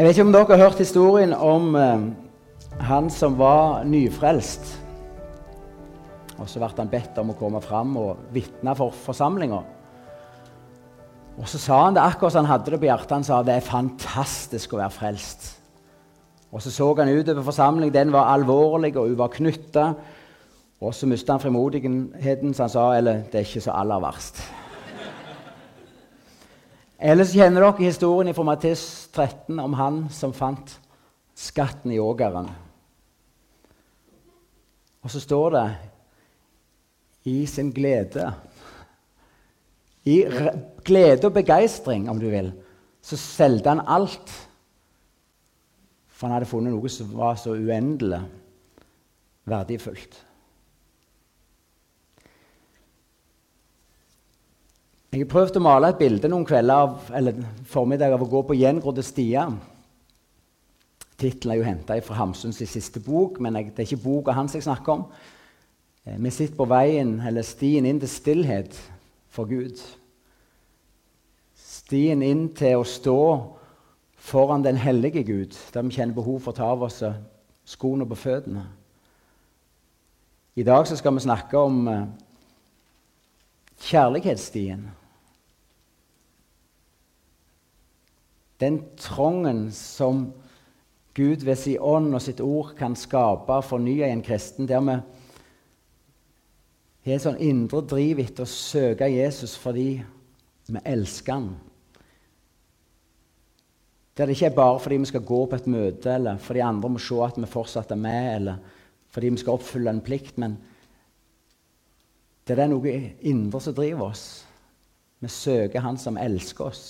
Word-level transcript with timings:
Jeg 0.00 0.06
vet 0.06 0.16
ikke 0.16 0.24
om 0.24 0.30
dere 0.32 0.56
har 0.56 0.62
hørt 0.62 0.78
historien 0.80 1.32
om 1.36 1.74
eh, 1.76 2.04
han 2.88 3.10
som 3.12 3.34
var 3.36 3.82
nyfrelst. 3.84 4.70
Og 6.40 6.46
så 6.48 6.56
ble 6.56 6.70
han 6.78 6.88
bedt 6.88 7.18
om 7.20 7.34
å 7.34 7.36
komme 7.36 7.60
fram 7.60 7.90
og 8.00 8.22
vitne 8.32 8.72
for 8.78 8.96
forsamlinga. 8.96 9.58
Og 11.36 11.50
så 11.52 11.60
sa 11.60 11.82
han 11.82 11.98
det 11.98 12.06
akkurat 12.06 12.32
som 12.32 12.46
han 12.46 12.54
hadde 12.54 12.72
det 12.72 12.78
på 12.80 12.88
hjertet. 12.88 13.12
Han 13.18 13.26
sa 13.28 13.42
det 13.44 13.58
er 13.58 13.66
fantastisk 13.66 14.72
å 14.72 14.80
være 14.80 14.94
frelst. 14.94 15.50
Og 16.48 16.64
så 16.64 16.72
så 16.72 16.88
han 16.96 17.12
utover 17.12 17.44
forsamlingen. 17.50 17.92
Den 17.92 18.16
var 18.16 18.32
alvorlig, 18.32 18.94
og 18.96 19.12
hun 19.12 19.20
var 19.20 19.34
knytta. 19.36 19.84
Og 20.80 20.96
så 20.96 21.12
mista 21.12 21.36
han 21.36 21.44
frimodigheten, 21.44 22.56
så 22.56 22.64
han 22.64 22.72
sa 22.72 22.88
eller 22.96 23.26
det 23.28 23.42
er 23.42 23.52
ikke 23.52 23.66
så 23.68 23.76
aller 23.76 24.00
verst. 24.00 24.40
Ellers 27.00 27.32
kjenner 27.32 27.64
dere 27.64 27.86
historien 27.86 28.34
fra 28.36 28.44
Mattis 28.44 28.82
13 29.14 29.56
om 29.62 29.72
han 29.78 30.02
som 30.12 30.34
fant 30.36 30.74
skatten 31.32 31.94
i 31.94 32.00
ågeren. 32.02 32.50
Og 35.00 35.08
så 35.08 35.22
står 35.24 35.54
det 35.54 35.64
i 37.32 37.38
sin 37.48 37.70
glede 37.72 38.26
I 40.04 40.18
glede 40.84 41.28
og 41.28 41.32
begeistring, 41.38 42.08
om 42.12 42.20
du 42.20 42.28
vil, 42.28 42.52
så 43.00 43.16
solgte 43.16 43.72
han 43.72 43.84
alt. 43.88 44.32
For 46.08 46.28
han 46.28 46.36
hadde 46.36 46.52
funnet 46.52 46.76
noe 46.76 46.92
som 46.92 47.16
var 47.16 47.40
så 47.40 47.56
uendelig 47.56 48.20
verdifullt. 49.48 50.20
Jeg 55.10 55.24
har 55.24 55.30
prøvd 55.32 55.56
å 55.58 55.60
male 55.64 55.88
et 55.90 55.98
bilde 55.98 56.28
noen 56.30 56.44
kvelder 56.46 56.84
av, 56.84 57.08
eller 57.18 57.38
formiddag 57.66 58.12
av 58.14 58.22
å 58.22 58.28
gå 58.30 58.44
på 58.46 58.54
gjengrodde 58.54 59.02
stier. 59.02 59.56
Tittelen 61.18 61.56
er 61.56 61.58
jo 61.58 61.64
henta 61.66 61.96
fra 62.06 62.18
Hamsuns 62.20 62.60
siste 62.62 63.02
bok, 63.02 63.40
men 63.42 63.58
jeg, 63.58 63.72
det 63.74 63.82
er 63.82 63.88
ikke 63.88 64.04
boka 64.04 64.36
hans 64.36 64.54
jeg 64.54 64.62
snakker 64.62 64.92
om. 64.92 65.02
Eh, 66.06 66.14
vi 66.14 66.30
sitter 66.30 66.54
på 66.54 66.68
veien, 66.70 67.16
eller 67.26 67.42
stien 67.42 67.88
inn 67.90 67.98
til 67.98 68.12
stillhet 68.12 68.78
for 69.34 69.50
Gud. 69.50 69.82
Stien 71.58 72.22
inn 72.22 72.46
til 72.54 72.78
å 72.78 72.86
stå 72.86 73.18
foran 74.14 74.62
den 74.62 74.78
hellige 74.78 75.24
Gud, 75.26 75.58
der 75.74 75.88
vi 75.88 75.98
kjenner 75.98 76.14
behov 76.20 76.38
for 76.44 76.54
å 76.54 76.60
ta 76.60 76.70
av 76.70 76.86
oss 76.86 77.02
skoene 77.66 78.06
på 78.06 78.20
føttene. 78.28 78.62
I 80.54 80.70
dag 80.70 80.86
skal 80.86 81.18
vi 81.18 81.26
snakke 81.26 81.66
om 81.66 81.82
eh, 81.90 82.08
kjærlighetsstien. 83.90 84.86
Den 88.60 88.82
trangen 89.00 89.70
som 89.72 90.32
Gud 91.14 91.44
ved 91.44 91.56
sin 91.58 91.80
ånd 91.80 92.14
og 92.14 92.22
sitt 92.22 92.40
ord 92.44 92.74
kan 92.78 92.94
skape 92.96 93.56
og 93.56 93.66
fornye 93.66 94.06
i 94.06 94.12
en 94.12 94.22
kristen, 94.22 94.68
der 94.68 94.84
vi 94.84 94.98
har 97.08 97.16
et 97.16 97.24
sånn 97.24 97.40
indre 97.40 97.80
driv 97.88 98.20
etter 98.20 98.44
å 98.44 98.52
søke 98.52 99.08
Jesus 99.08 99.56
fordi 99.58 99.88
vi 100.70 100.82
elsker 100.84 101.32
han. 101.32 101.48
Der 104.14 104.28
det 104.28 104.36
ikke 104.36 104.50
er 104.50 104.58
bare 104.58 104.80
fordi 104.84 105.00
vi 105.00 105.08
skal 105.08 105.24
gå 105.24 105.40
på 105.48 105.56
et 105.56 105.68
møte, 105.70 106.12
eller 106.12 106.38
fordi 106.44 106.60
andre 106.60 106.90
må 106.92 107.00
se 107.00 107.16
at 107.24 107.38
vi 107.40 107.48
fortsatt 107.48 107.94
er 107.94 108.00
med, 108.00 108.34
eller 108.36 108.58
fordi 109.10 109.30
vi 109.32 109.40
skal 109.40 109.56
oppfylle 109.56 109.94
en 109.96 110.04
plikt, 110.04 110.36
men 110.38 110.58
det 112.46 112.58
er 112.58 112.68
noe 112.68 112.96
indre 113.26 113.60
som 113.64 113.74
driver 113.74 114.10
oss. 114.10 114.24
Vi 115.20 115.28
søker 115.28 115.80
Han 115.80 115.98
som 115.98 116.18
elsker 116.20 116.68
oss 116.68 116.84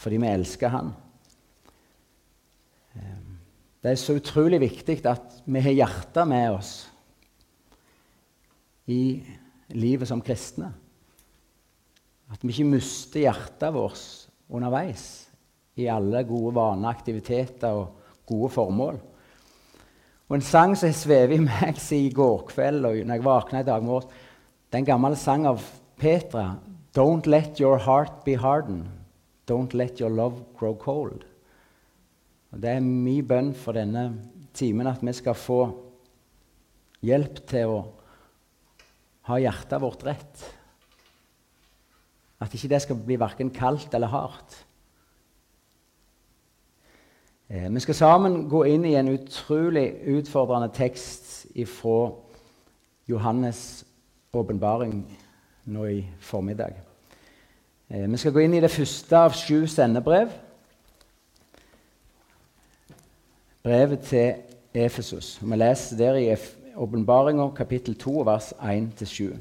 fordi 0.00 0.20
vi 0.20 0.30
elsker 0.30 0.72
Han. 0.72 0.92
Ehm, 2.96 3.36
det 3.82 3.92
er 3.92 4.00
så 4.00 4.16
utrolig 4.16 4.60
viktig 4.62 5.00
at 5.08 5.42
vi 5.44 5.62
har 5.64 5.76
hjertet 5.76 6.28
med 6.28 6.56
oss 6.56 6.72
i 8.90 9.20
livet 9.76 10.08
som 10.08 10.22
kristne. 10.24 10.72
At 12.30 12.42
vi 12.42 12.52
ikke 12.54 12.70
mister 12.70 13.26
hjertet 13.26 13.74
vårt 13.74 14.02
underveis 14.50 15.04
i 15.80 15.88
alle 15.90 16.24
gode 16.28 16.54
vaner, 16.56 16.90
aktiviteter 16.90 17.76
og 17.76 18.26
gode 18.28 18.50
formål. 18.54 19.00
Og 20.30 20.36
En 20.36 20.46
sang 20.46 20.76
som 20.78 20.90
har 20.90 20.94
svevet 20.96 21.36
i 21.36 21.42
meg 21.42 21.78
siden 21.88 22.10
i 22.10 22.14
går 22.14 22.44
kveld 22.52 22.86
og 22.86 23.00
når 23.02 23.18
jeg 23.18 23.26
våkna 23.26 23.62
i 23.62 23.66
dag 23.66 23.84
morges, 23.84 24.10
det 24.70 24.78
er 24.78 24.84
en 24.84 24.92
gammel 24.92 25.16
sang 25.18 25.46
av 25.50 25.64
Petra. 25.98 26.54
Don't 26.96 27.26
let 27.26 27.58
your 27.60 27.78
heart 27.78 28.22
be 28.24 28.36
hardened. 28.38 28.99
Don't 29.50 29.74
let 29.74 30.00
your 30.00 30.12
love 30.14 30.44
grow 30.54 30.76
cold. 30.78 31.24
Og 32.50 32.62
Det 32.62 32.70
er 32.70 32.80
min 32.80 33.26
bønn 33.26 33.52
for 33.54 33.74
denne 33.74 34.04
timen 34.54 34.86
at 34.86 35.02
vi 35.02 35.14
skal 35.14 35.38
få 35.38 35.60
hjelp 37.06 37.42
til 37.50 37.74
å 37.74 37.80
ha 39.30 39.38
hjertet 39.42 39.82
vårt 39.82 40.02
rett. 40.06 40.42
At 42.40 42.54
ikke 42.54 42.70
det 42.72 42.82
skal 42.82 42.98
bli 42.98 43.18
verken 43.20 43.52
kaldt 43.54 43.94
eller 43.94 44.10
hardt. 44.10 44.56
Eh, 47.50 47.68
vi 47.70 47.82
skal 47.82 47.98
sammen 47.98 48.44
gå 48.48 48.64
inn 48.70 48.86
i 48.86 48.94
en 48.98 49.10
utrolig 49.12 49.88
utfordrende 50.14 50.70
tekst 50.74 51.50
fra 51.66 52.12
Johannes' 53.10 53.82
åpenbaring 54.32 55.02
nå 55.66 55.86
i 55.90 56.04
formiddag. 56.22 56.89
Eh, 57.90 58.10
vi 58.10 58.16
skal 58.16 58.32
gå 58.32 58.38
inn 58.44 58.54
i 58.54 58.62
det 58.62 58.70
første 58.70 59.18
av 59.18 59.34
sju 59.34 59.66
sendebrev. 59.66 60.30
Brevet 63.64 64.04
til 64.06 64.34
Efesos. 64.74 65.38
Vi 65.42 65.56
leser 65.56 65.96
der 65.98 66.14
i 66.14 66.36
åpenbaringa 66.76 67.48
kapittel 67.56 67.96
2, 67.98 68.12
vers 68.24 68.52
1-7. 68.62 69.34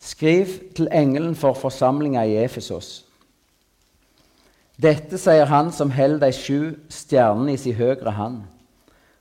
Skriv 0.00 0.46
til 0.74 0.88
engelen 0.92 1.34
for 1.34 1.54
forsamlinga 1.54 2.24
i 2.26 2.42
Efesos. 2.42 3.04
Dette 4.82 5.18
sier 5.18 5.46
han 5.46 5.70
som 5.72 5.94
holder 5.94 6.26
de 6.26 6.32
sju 6.32 6.74
stjernene 6.90 7.54
i 7.54 7.60
sin 7.60 7.76
høyre 7.78 8.10
hand, 8.16 8.42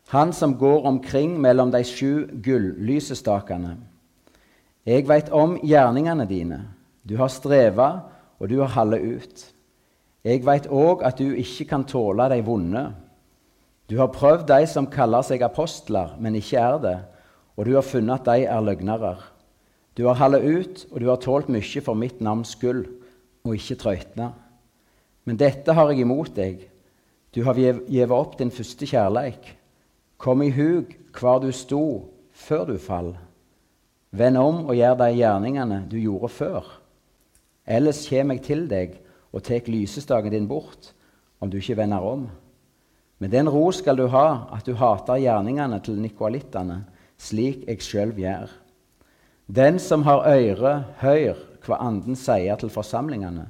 han 0.09 0.33
som 0.33 0.57
går 0.57 0.87
omkring 0.87 1.37
mellom 1.41 1.71
de 1.71 1.83
sju 1.83 2.25
gullysestakene. 2.43 3.77
Jeg 4.85 5.07
veit 5.07 5.29
om 5.29 5.59
gjerningene 5.61 6.25
dine. 6.25 6.61
Du 7.03 7.17
har 7.17 7.31
streva, 7.31 7.89
og 8.39 8.49
du 8.49 8.59
har 8.61 8.73
hallet 8.75 9.03
ut. 9.19 9.45
Jeg 10.23 10.43
veit 10.45 10.67
òg 10.67 11.03
at 11.07 11.19
du 11.19 11.31
ikke 11.31 11.67
kan 11.69 11.85
tåle 11.87 12.27
de 12.31 12.39
vonde. 12.43 12.83
Du 13.89 13.97
har 13.97 14.11
prøvd 14.13 14.45
de 14.47 14.65
som 14.69 14.87
kaller 14.91 15.23
seg 15.25 15.43
apostler, 15.43 16.13
men 16.19 16.37
ikke 16.37 16.59
er 16.61 16.79
det, 16.83 16.97
og 17.57 17.65
du 17.65 17.73
har 17.75 17.85
funnet 17.87 18.19
at 18.19 18.27
de 18.27 18.47
er 18.47 18.63
løgnere. 18.63 19.15
Du 19.97 20.05
har 20.07 20.19
hallet 20.19 20.45
ut, 20.45 20.83
og 20.91 20.99
du 21.01 21.07
har 21.09 21.19
tålt 21.23 21.49
mye 21.51 21.81
for 21.83 21.97
mitt 21.97 22.21
navns 22.23 22.53
skyld, 22.55 22.85
og 23.43 23.55
ikke 23.55 23.79
trøytna. 23.81 24.33
Men 25.25 25.39
dette 25.39 25.73
har 25.75 25.91
jeg 25.91 26.03
imot 26.05 26.31
deg. 26.35 26.61
Du 27.35 27.43
har 27.45 27.57
gjevet 27.57 28.15
opp 28.15 28.37
din 28.39 28.51
første 28.53 28.87
kjærleik. 28.89 29.55
Kom 30.17 30.41
i 30.43 30.51
hug 30.51 30.95
hvor 31.15 31.41
du 31.43 31.51
sto 31.55 31.83
før 32.33 32.65
du 32.71 32.77
fall. 32.81 33.13
Vend 34.11 34.39
om 34.41 34.63
og 34.65 34.75
gjør 34.77 34.95
de 35.03 35.09
gjerningene 35.19 35.83
du 35.91 35.99
gjorde 35.99 36.31
før. 36.33 36.78
Ellers 37.69 38.01
kommer 38.09 38.39
jeg 38.39 38.45
til 38.47 38.63
deg 38.69 38.95
og 39.29 39.43
tar 39.45 39.67
lysestaken 39.69 40.33
din 40.33 40.47
bort, 40.49 40.93
om 41.39 41.51
du 41.51 41.59
ikke 41.59 41.77
vender 41.77 42.01
om. 42.01 42.25
Med 43.19 43.29
den 43.29 43.49
ro 43.51 43.67
skal 43.75 43.99
du 43.99 44.07
ha, 44.09 44.49
at 44.55 44.65
du 44.65 44.73
hater 44.79 45.19
gjerningene 45.21 45.77
til 45.83 45.99
nikoalittene, 46.01 46.81
slik 47.19 47.67
jeg 47.67 47.83
sjøl 47.83 48.15
gjør. 48.17 48.49
Den 49.49 49.79
som 49.79 50.05
har 50.07 50.25
øre, 50.29 50.73
hør 51.01 51.37
hva 51.65 51.79
Anden 51.83 52.17
sier 52.17 52.57
til 52.57 52.71
forsamlingene. 52.73 53.47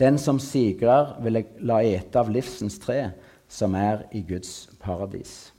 Den 0.00 0.18
som 0.18 0.40
sigrer, 0.40 1.14
vil 1.22 1.38
jeg 1.38 1.64
la 1.64 1.80
ete 1.84 2.20
av 2.20 2.30
livsens 2.32 2.78
tre, 2.80 3.12
som 3.48 3.74
er 3.74 4.06
i 4.16 4.22
Guds 4.26 4.70
paradis. 4.80 5.52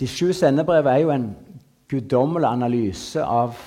De 0.00 0.06
sju 0.10 0.32
sendebrevene 0.34 0.94
er 0.94 1.02
jo 1.04 1.12
en 1.14 1.28
guddommelig 1.90 2.48
analyse 2.50 3.22
av 3.22 3.58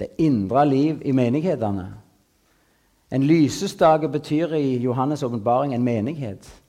det 0.00 0.08
indre 0.18 0.66
liv 0.66 1.02
i 1.04 1.12
menighetene. 1.12 1.94
En 3.12 3.22
lysestake 3.22 4.08
betyr 4.08 4.54
i 4.54 4.78
Johannes' 4.86 5.24
åpenbaring 5.24 5.74
en 5.74 5.84
menighet. 5.84 6.62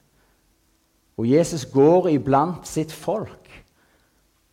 Og 1.17 1.29
Jesus 1.29 1.65
går 1.65 2.07
iblant 2.07 2.67
sitt 2.67 2.91
folk. 2.91 3.63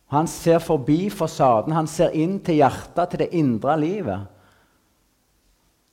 Han 0.07 0.27
ser 0.27 0.59
forbi 0.59 1.09
fasaden, 1.09 1.73
han 1.73 1.87
ser 1.87 2.13
inn 2.13 2.39
til 2.39 2.61
hjertet, 2.61 3.09
til 3.09 3.19
det 3.19 3.29
indre 3.31 3.79
livet. 3.79 4.27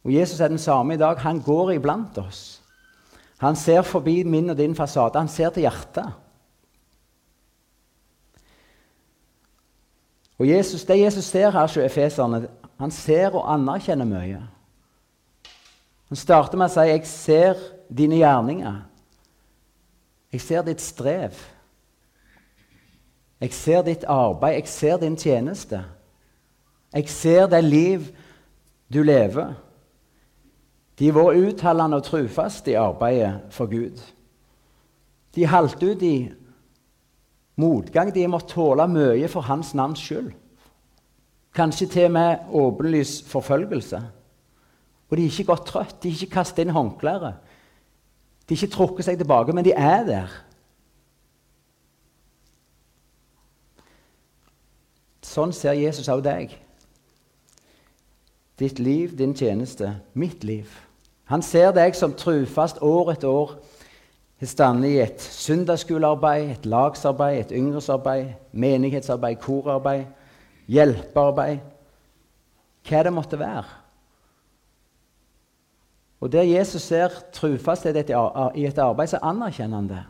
Og 0.05 0.15
Jesus 0.15 0.41
er 0.41 0.49
den 0.49 0.59
samme 0.59 0.95
i 0.95 1.01
dag. 1.01 1.19
Han 1.19 1.41
går 1.41 1.71
iblant 1.71 2.19
oss. 2.19 2.63
Han 3.41 3.57
ser 3.57 3.83
forbi 3.83 4.23
min 4.23 4.51
og 4.51 4.57
din 4.59 4.75
fasade. 4.77 5.19
Han 5.19 5.29
ser 5.29 5.51
til 5.51 5.61
hjertet. 5.61 6.13
Og 10.39 10.49
Jesus, 10.49 10.85
Det 10.85 11.01
Jesus 11.01 11.25
ser 11.25 11.51
her 11.51 11.61
hos 11.61 11.77
efeserne, 11.77 12.49
han 12.81 12.91
ser 12.91 13.35
og 13.37 13.45
anerkjenner 13.53 14.09
mye. 14.09 14.41
Han 16.09 16.17
starter 16.17 16.59
med 16.59 16.71
å 16.71 16.73
si 16.73 16.87
'Jeg 16.89 17.07
ser 17.07 17.55
dine 17.89 18.17
gjerninger'. 18.17 18.83
Jeg 20.33 20.41
ser 20.41 20.63
ditt 20.63 20.81
strev. 20.81 21.35
Jeg 23.41 23.53
ser 23.53 23.83
ditt 23.83 24.05
arbeid. 24.05 24.55
Jeg 24.55 24.69
ser 24.69 24.97
din 24.97 25.17
tjeneste. 25.17 25.85
Jeg 26.93 27.09
ser 27.09 27.47
det 27.47 27.65
liv 27.65 28.17
du 28.93 29.03
lever. 29.03 29.55
De 30.99 31.15
vært 31.15 31.37
utholdende 31.37 31.97
og 31.97 32.05
trufaste 32.05 32.71
i 32.71 32.75
arbeidet 32.75 33.41
for 33.51 33.67
Gud. 33.67 34.01
De 35.35 35.47
holdt 35.47 35.83
ut 35.83 36.03
i 36.03 36.33
motgang. 37.57 38.15
De 38.15 38.21
har 38.21 38.29
måttet 38.29 38.49
tåle 38.49 38.89
mye 38.89 39.29
for 39.29 39.41
hans 39.41 39.75
navns 39.75 39.99
skyld. 39.99 40.33
Kanskje 41.55 41.87
til 41.87 42.05
og 42.05 42.13
med 42.15 42.37
åpenlys 42.55 43.23
forfølgelse. 43.27 44.03
Og 45.11 45.17
de 45.17 45.25
er 45.25 45.31
ikke 45.31 45.49
gått 45.51 45.67
trøtt. 45.67 45.97
De 46.03 46.11
har 46.11 46.21
ikke 46.21 46.37
kastet 46.37 46.63
inn 46.65 46.75
håndkleet. 46.75 47.35
De 48.47 48.55
har 48.55 48.63
ikke 48.63 48.77
trukket 48.77 49.09
seg 49.09 49.19
tilbake, 49.19 49.53
men 49.53 49.67
de 49.67 49.75
er 49.75 50.05
der. 50.07 50.37
Sånn 55.27 55.53
ser 55.55 55.79
Jesus 55.79 56.09
også 56.09 56.23
deg. 56.25 56.55
Ditt 58.59 58.79
liv, 58.79 59.13
din 59.19 59.35
tjeneste, 59.35 59.97
mitt 60.15 60.45
liv. 60.45 60.71
Han 61.31 61.43
ser 61.43 61.71
deg 61.75 61.95
som 61.95 62.15
trufast 62.19 62.81
år 62.83 63.15
etter 63.15 63.31
år 63.31 63.55
har 64.41 64.49
stått 64.49 64.85
i 64.89 64.95
et 65.03 65.21
søndagsskolearbeid, 65.21 66.51
et 66.51 66.67
lagsarbeid, 66.67 67.39
et 67.41 67.51
yngresarbeid, 67.53 68.31
menighetsarbeid, 68.53 69.37
korarbeid, 69.37 70.07
hjelpearbeid 70.71 71.67
Hva 72.87 73.03
det 73.05 73.13
måtte 73.13 73.39
være. 73.39 73.65
Og 76.21 76.33
Der 76.33 76.43
Jesus 76.43 76.83
ser 76.83 77.09
trufasthet 77.33 77.97
i 77.97 78.67
et 78.67 78.79
arbeid, 78.79 79.09
så 79.09 79.19
anerkjenner 79.23 79.77
han 79.77 79.89
det. 79.89 80.05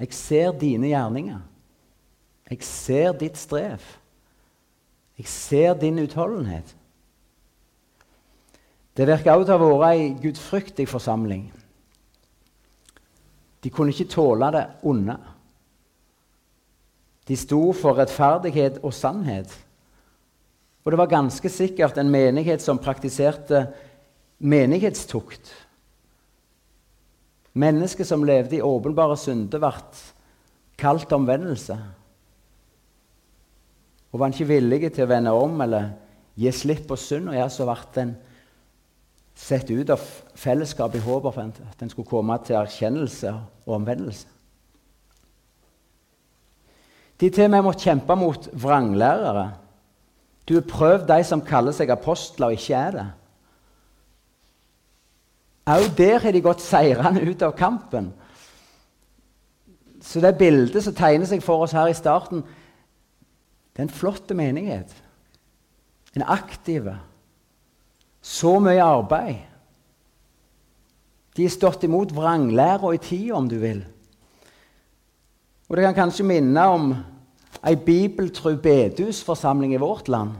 Jeg 0.00 0.12
ser 0.12 0.52
dine 0.52 0.88
gjerninger. 0.88 1.40
Jeg 2.50 2.62
ser 2.62 3.12
ditt 3.12 3.38
strev. 3.38 3.80
Jeg 5.18 5.26
ser 5.26 5.74
din 5.74 5.98
utholdenhet. 5.98 6.76
Det 8.96 9.06
virker 9.06 9.36
også 9.36 9.54
å 9.54 9.58
ha 9.58 9.66
vært 9.80 9.98
ei 9.98 10.08
gudfryktig 10.22 10.88
forsamling. 10.88 11.44
De 13.60 13.70
kunne 13.70 13.92
ikke 13.92 14.08
tåle 14.08 14.48
det 14.52 14.64
onde. 14.82 15.16
De 17.30 17.36
sto 17.38 17.70
for 17.78 17.94
rettferdighet 17.94 18.80
og 18.82 18.94
sannhet. 18.94 19.52
Og 20.82 20.90
det 20.90 20.98
var 20.98 21.12
ganske 21.12 21.50
sikkert 21.52 21.98
en 22.00 22.10
menighet 22.10 22.62
som 22.64 22.80
praktiserte 22.82 23.68
menighetstukt. 24.42 25.52
Mennesker 27.52 28.06
som 28.08 28.24
levde 28.26 28.58
i 28.58 28.64
åpenbare 28.64 29.14
synder, 29.20 29.62
ble 29.62 29.70
kalt 30.80 31.12
omvendelse. 31.12 31.76
Og 34.10 34.18
var 34.18 34.34
ikke 34.34 34.48
villige 34.50 34.90
til 34.96 35.06
å 35.06 35.12
vende 35.12 35.36
om 35.36 35.62
eller 35.62 35.92
gi 36.40 36.50
slipp 36.54 36.88
på 36.88 36.98
synd, 36.98 37.30
ja, 37.36 37.46
så 37.46 37.68
ble 37.68 38.02
en 38.02 38.16
sett 39.38 39.70
ut 39.70 39.94
av 39.94 40.02
fellesskapet 40.34 40.98
i 40.98 41.06
håp 41.06 41.30
om 41.30 41.40
at 41.46 41.82
en 41.82 41.92
skulle 41.92 42.10
komme 42.10 42.34
til 42.42 42.58
erkjennelse 42.58 43.38
og 43.68 43.78
omvendelse. 43.78 44.39
De 47.20 47.28
til 47.30 47.44
og 47.44 47.52
med 47.52 47.64
måtte 47.66 47.84
kjempe 47.84 48.16
mot 48.16 48.48
vranglærere. 48.56 49.50
Du 50.48 50.54
har 50.56 50.68
prøvd 50.68 51.06
de 51.08 51.24
som 51.24 51.42
kaller 51.44 51.74
seg 51.76 51.92
apostler 51.92 52.48
og 52.50 52.56
ikke 52.56 52.78
er 52.78 52.94
det. 52.96 53.08
Også 55.70 55.92
der 55.98 56.18
har 56.18 56.32
de 56.32 56.42
gått 56.42 56.64
seirende 56.64 57.22
ut 57.22 57.42
av 57.46 57.52
kampen. 57.58 58.08
Så 60.00 60.22
det 60.24 60.38
bildet 60.40 60.82
som 60.82 60.96
tegner 60.96 61.28
seg 61.28 61.44
for 61.44 61.66
oss 61.66 61.76
her 61.76 61.90
i 61.92 61.94
starten, 61.94 62.42
det 63.70 63.84
er 63.84 63.86
en 63.86 63.92
flott 63.92 64.32
menighet. 64.34 64.90
En 66.16 66.24
aktiv. 66.26 66.88
Så 68.22 68.56
mye 68.64 68.82
arbeid. 68.82 69.44
De 71.36 71.46
har 71.46 71.52
stått 71.54 71.84
imot 71.86 72.10
vranglæra 72.16 72.90
i 72.96 72.98
tida, 72.98 73.36
om 73.38 73.46
du 73.48 73.60
vil. 73.62 73.84
Og 75.70 75.76
det 75.76 75.84
kan 75.84 75.94
kanskje 75.94 76.26
minne 76.26 76.62
om 76.66 76.94
ei 77.62 77.76
bibeltru 77.78 78.56
bedehusforsamling 78.58 79.74
i 79.74 79.78
vårt 79.78 80.08
land. 80.08 80.32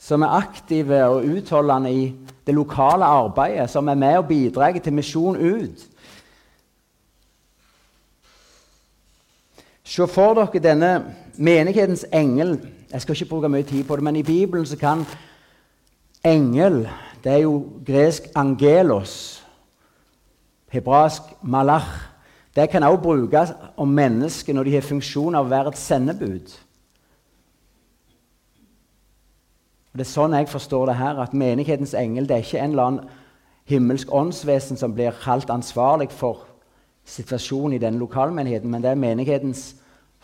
Som 0.00 0.22
er 0.22 0.36
aktive 0.38 1.02
og 1.04 1.26
utholdende 1.28 1.92
i 1.92 2.14
det 2.46 2.54
lokale 2.54 3.04
arbeidet, 3.04 3.70
som 3.70 3.88
er 3.88 3.94
med 3.94 4.16
og 4.16 4.28
bidrar 4.28 4.78
til 4.78 4.92
misjon 4.92 5.36
ut. 5.36 5.84
Se 9.84 10.06
for 10.06 10.34
dere 10.34 10.64
denne 10.64 10.94
menighetens 11.36 12.06
engel. 12.12 12.56
Jeg 12.92 13.02
skal 13.02 13.14
ikke 13.14 13.30
bruke 13.34 13.52
mye 13.52 13.68
tid 13.68 13.84
på 13.84 13.96
det, 13.96 14.04
men 14.04 14.16
i 14.16 14.22
Bibelen 14.22 14.66
så 14.66 14.76
kan 14.76 15.04
engel 16.24 16.88
Det 17.24 17.32
er 17.32 17.36
jo 17.36 17.68
gresk 17.86 18.22
'angelos', 18.36 19.44
hebraisk 20.68 21.22
'malach'. 21.42 22.13
Det 22.54 22.70
kan 22.70 22.82
også 22.82 23.02
brukes 23.02 23.52
om 23.76 23.88
mennesker 23.88 24.54
når 24.54 24.64
de 24.64 24.74
har 24.76 24.86
funksjon 24.86 25.34
av 25.34 25.46
å 25.46 25.50
være 25.50 25.72
et 25.74 25.80
sendebud. 25.80 26.52
Det 29.94 30.02
er 30.02 30.10
sånn 30.10 30.34
jeg 30.34 30.50
forstår 30.50 30.88
det 30.90 30.96
her, 30.98 31.20
at 31.22 31.34
menighetens 31.38 31.94
engel 31.98 32.26
det 32.26 32.36
er 32.36 32.46
ikke 32.46 32.62
en 32.62 32.74
eller 32.74 32.88
annen 32.88 33.12
himmelsk 33.70 34.10
åndsvesen 34.12 34.78
som 34.78 34.94
blir 34.94 35.14
kalt 35.22 35.50
ansvarlig 35.50 36.10
for 36.12 36.44
situasjonen 37.06 37.76
i 37.76 37.82
denne 37.82 38.00
lokalmenigheten, 38.02 38.70
men 38.70 38.82
det 38.82 38.90
er 38.90 39.00
menighetens 39.00 39.74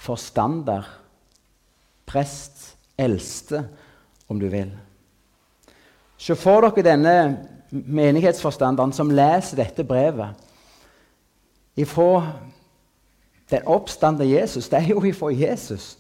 forstander, 0.00 0.87
prest, 2.09 2.75
eldste, 2.99 3.65
om 4.29 4.41
du 4.41 4.49
vil. 4.50 4.71
Se 6.21 6.37
for 6.38 6.67
dere 6.67 6.85
denne 6.85 7.15
menighetsforstanderen 7.71 8.93
som 8.95 9.11
leser 9.14 9.61
dette 9.61 9.87
brevet 9.87 10.50
ifra 11.80 12.32
den 13.50 13.66
oppstande 13.66 14.26
Jesus. 14.28 14.68
Det 14.68 14.78
er 14.78 14.92
jo 14.92 15.04
ifra 15.04 15.32
Jesus. 15.34 15.96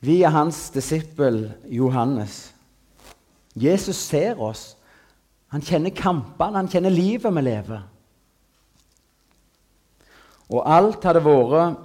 Via 0.00 0.28
hans 0.28 0.70
disippel 0.70 1.48
Johannes. 1.68 2.54
Jesus 3.54 3.96
ser 3.96 4.40
oss. 4.40 4.76
Han 5.48 5.64
kjenner 5.64 5.94
kampene, 5.96 6.60
han 6.60 6.68
kjenner 6.68 6.92
livet 6.92 7.34
vi 7.34 7.42
lever. 7.42 7.86
Og 10.48 10.64
alt 10.64 11.04
hadde 11.04 11.24
vært 11.24 11.80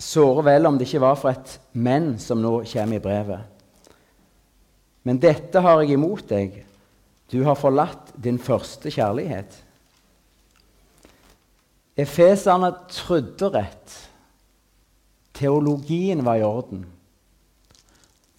såre 0.00 0.44
vel 0.44 0.68
om 0.68 0.78
det 0.78 0.88
ikke 0.88 1.04
var 1.04 1.14
for 1.16 1.30
et 1.30 1.58
'men' 1.72 2.18
som 2.18 2.42
nå 2.42 2.64
kommer 2.64 2.96
i 2.96 3.04
brevet. 3.04 3.40
Men 5.04 5.18
dette 5.18 5.60
har 5.60 5.80
jeg 5.80 5.90
imot 5.90 6.28
deg. 6.28 6.64
Du 7.32 7.44
har 7.44 7.54
forlatt 7.54 8.12
din 8.24 8.38
første 8.38 8.90
kjærlighet. 8.90 9.65
Efeserne 11.96 12.72
trodde 12.92 13.48
rett. 13.54 13.94
Teologien 15.32 16.24
var 16.24 16.40
i 16.40 16.44
orden. 16.44 16.84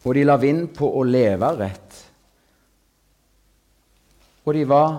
Og 0.05 0.15
de 0.15 0.23
la 0.23 0.37
vind 0.39 0.69
på 0.77 0.87
å 0.87 1.03
leve 1.03 1.49
rett. 1.57 1.97
Og 4.45 4.53
de 4.55 4.63
var 4.69 4.93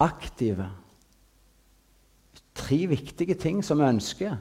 aktive. 0.00 0.70
Tre 2.54 2.80
viktige 2.88 3.36
ting 3.36 3.60
som 3.66 3.82
vi 3.82 3.90
ønsker 3.90 4.38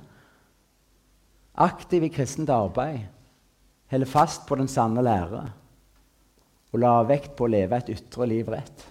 aktiv 1.54 2.04
i 2.04 2.10
kristent 2.14 2.50
arbeid, 2.50 3.10
Holde 3.94 4.08
fast 4.10 4.48
på 4.50 4.56
den 4.58 4.70
sanne 4.72 5.04
lære 5.06 5.44
og 6.74 6.80
la 6.82 6.96
vekt 7.06 7.36
på 7.38 7.46
å 7.46 7.52
leve 7.54 7.78
et 7.78 7.92
ytre 7.94 8.26
liv 8.26 8.48
rett. 8.50 8.86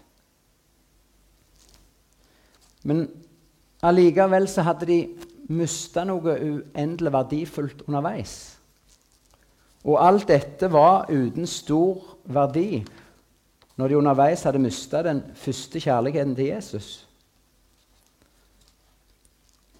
Men 2.86 3.08
allikevel 3.82 4.48
så 4.48 4.64
hadde 4.66 4.88
de 4.88 4.98
mista 5.52 6.04
noe 6.06 6.36
uendelig 6.38 7.12
verdifullt 7.12 7.84
underveis. 7.88 8.34
Og 9.82 9.98
alt 9.98 10.28
dette 10.30 10.68
var 10.70 11.10
uten 11.10 11.46
stor 11.50 12.18
verdi 12.30 12.82
når 13.80 13.88
de 13.88 13.96
underveis 13.98 14.44
hadde 14.46 14.62
mista 14.62 15.00
den 15.02 15.22
første 15.34 15.80
kjærligheten 15.82 16.36
til 16.38 16.52
Jesus. 16.52 16.90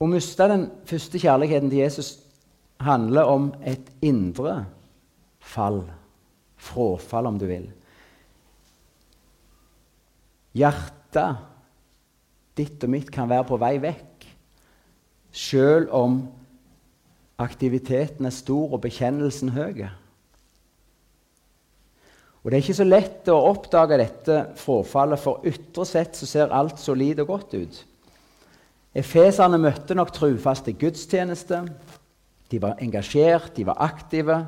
Å 0.03 0.09
miste 0.11 0.49
den 0.51 0.67
første 0.89 1.21
kjærligheten 1.23 1.71
til 1.71 1.85
Jesus 1.85 2.17
handler 2.83 3.31
om 3.31 3.53
et 3.63 3.93
indre 4.03 4.65
fall. 5.39 5.85
Fråfall, 6.63 7.27
om 7.27 7.39
du 7.39 7.47
vil. 7.47 7.69
Hjertet 10.59 11.52
ditt 12.59 12.85
og 12.85 12.93
mitt 12.93 13.11
kan 13.13 13.31
være 13.31 13.49
på 13.49 13.59
vei 13.61 13.77
vekk, 13.83 14.27
sjøl 15.33 15.89
om 15.95 16.21
aktiviteten 17.43 18.29
er 18.29 18.35
stor 18.35 18.75
og 18.77 18.83
bekjennelsen 18.85 19.53
høy. 19.57 19.87
Og 22.43 22.51
Det 22.51 22.57
er 22.57 22.63
ikke 22.65 22.75
så 22.75 22.89
lett 22.89 23.29
å 23.31 23.39
oppdage 23.53 23.99
dette 24.01 24.39
frafallet, 24.59 25.21
for 25.23 25.47
ytre 25.47 25.87
sett 25.87 26.19
så 26.19 26.27
ser 26.27 26.55
alt 26.55 26.81
solid 26.83 27.23
og 27.23 27.31
godt 27.31 27.55
ut. 27.55 27.77
Efeserne 28.93 29.61
møtte 29.63 29.95
nok 29.95 30.11
trufaste 30.13 30.75
gudstjeneste. 30.77 31.63
De 32.51 32.59
var 32.61 32.83
engasjert, 32.83 33.55
de 33.57 33.65
var 33.65 33.79
aktive. 33.81 34.43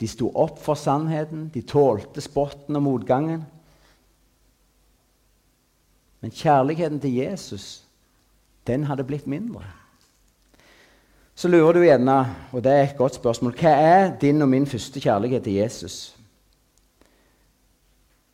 De 0.00 0.08
sto 0.08 0.30
opp 0.30 0.60
for 0.62 0.78
sannheten, 0.78 1.50
de 1.52 1.64
tålte 1.66 2.22
spotten 2.24 2.78
og 2.78 2.86
motgangen. 2.86 3.42
Men 6.20 6.30
kjærligheten 6.30 7.00
til 7.00 7.14
Jesus, 7.14 7.82
den 8.66 8.84
hadde 8.84 9.04
blitt 9.04 9.26
mindre. 9.26 9.64
Så 11.36 11.48
lurer 11.48 11.76
du 11.76 11.82
gjerne, 11.84 12.16
og 12.52 12.64
det 12.64 12.72
er 12.72 12.82
et 12.82 12.96
godt 12.96 13.18
spørsmål, 13.18 13.52
hva 13.60 13.72
er 13.76 14.14
din 14.20 14.42
og 14.42 14.48
min 14.48 14.66
første 14.66 15.00
kjærlighet 15.00 15.44
til 15.44 15.58
Jesus? 15.60 16.16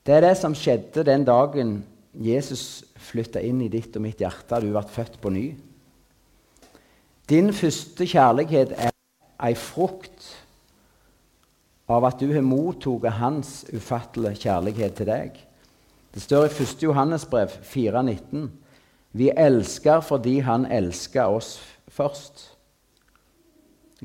Det 0.06 0.14
er 0.14 0.22
det 0.22 0.36
som 0.38 0.54
skjedde 0.54 1.04
den 1.06 1.24
dagen 1.26 1.80
Jesus 2.14 2.84
flytta 2.98 3.42
inn 3.42 3.60
i 3.64 3.70
ditt 3.72 3.96
og 3.96 4.04
mitt 4.04 4.22
hjerte, 4.22 4.60
du 4.62 4.70
ble 4.70 4.82
født 4.86 5.18
på 5.22 5.32
ny. 5.34 5.46
Din 7.30 7.52
første 7.54 8.06
kjærlighet 8.06 8.74
er 8.76 8.94
ei 9.42 9.54
frukt 9.58 10.28
av 11.90 12.06
at 12.06 12.20
du 12.20 12.30
har 12.32 12.44
mottatt 12.46 13.18
hans 13.18 13.62
ufattelige 13.72 14.44
kjærlighet 14.46 14.94
til 14.98 15.10
deg. 15.10 15.38
Det 16.14 16.22
står 16.22 16.44
i 16.44 16.62
1. 16.62 16.82
Johannesbrev 16.82 17.48
4,19.: 17.48 18.48
Vi 19.12 19.30
elsker 19.36 20.00
fordi 20.00 20.38
han 20.38 20.66
elsker 20.66 21.24
oss 21.24 21.60
først. 21.88 22.48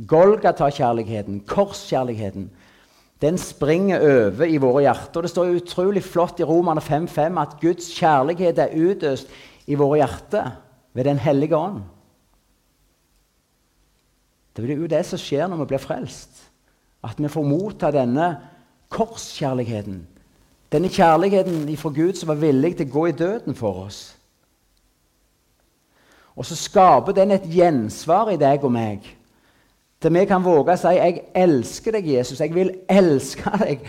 Golgata-kjærligheten, 0.08 1.40
korskjærligheten, 1.40 2.52
den 3.22 3.38
springer 3.38 4.00
over 4.00 4.46
i 4.46 4.58
våre 4.62 4.84
hjerter. 4.86 5.22
Det 5.26 5.32
står 5.32 5.56
utrolig 5.58 6.04
flott 6.06 6.40
i 6.40 6.46
Romerne 6.46 6.82
5,5 6.82 7.40
at 7.42 7.56
Guds 7.62 7.90
kjærlighet 7.98 8.60
er 8.62 8.76
utøst 8.78 9.32
i 9.66 9.76
våre 9.76 10.04
hjerter 10.04 10.52
ved 10.94 11.04
Den 11.04 11.18
hellige 11.18 11.58
ånd. 11.58 11.82
Det 14.56 14.70
er 14.70 14.78
jo 14.78 14.90
det 14.90 15.04
som 15.06 15.20
skjer 15.22 15.50
når 15.50 15.64
vi 15.64 15.66
blir 15.74 15.82
frelst. 15.82 16.44
At 17.06 17.18
vi 17.22 17.30
får 17.30 17.46
motta 17.46 17.92
denne 17.94 18.30
korskjærligheten. 18.90 20.06
Denne 20.72 20.90
kjærligheten 20.90 21.78
fra 21.78 21.90
Gud 21.90 22.14
som 22.14 22.28
var 22.28 22.42
villig 22.42 22.76
til 22.78 22.88
å 22.90 22.94
gå 22.94 23.06
i 23.08 23.16
døden 23.16 23.56
for 23.56 23.86
oss. 23.86 24.02
Og 26.36 26.46
så 26.46 26.56
skaper 26.56 27.16
den 27.18 27.32
et 27.32 27.48
gjensvar 27.50 28.30
i 28.30 28.38
deg 28.38 28.64
og 28.64 28.72
meg 28.72 29.08
til 30.02 30.14
vi 30.14 30.26
kan 30.30 30.44
våge 30.46 30.74
å 30.74 30.78
si 30.78 30.94
'Jeg 30.94 31.22
elsker 31.36 31.92
deg, 31.92 32.08
Jesus. 32.08 32.40
Jeg 32.40 32.54
vil 32.54 32.72
elske 32.90 33.50
deg. 33.60 33.80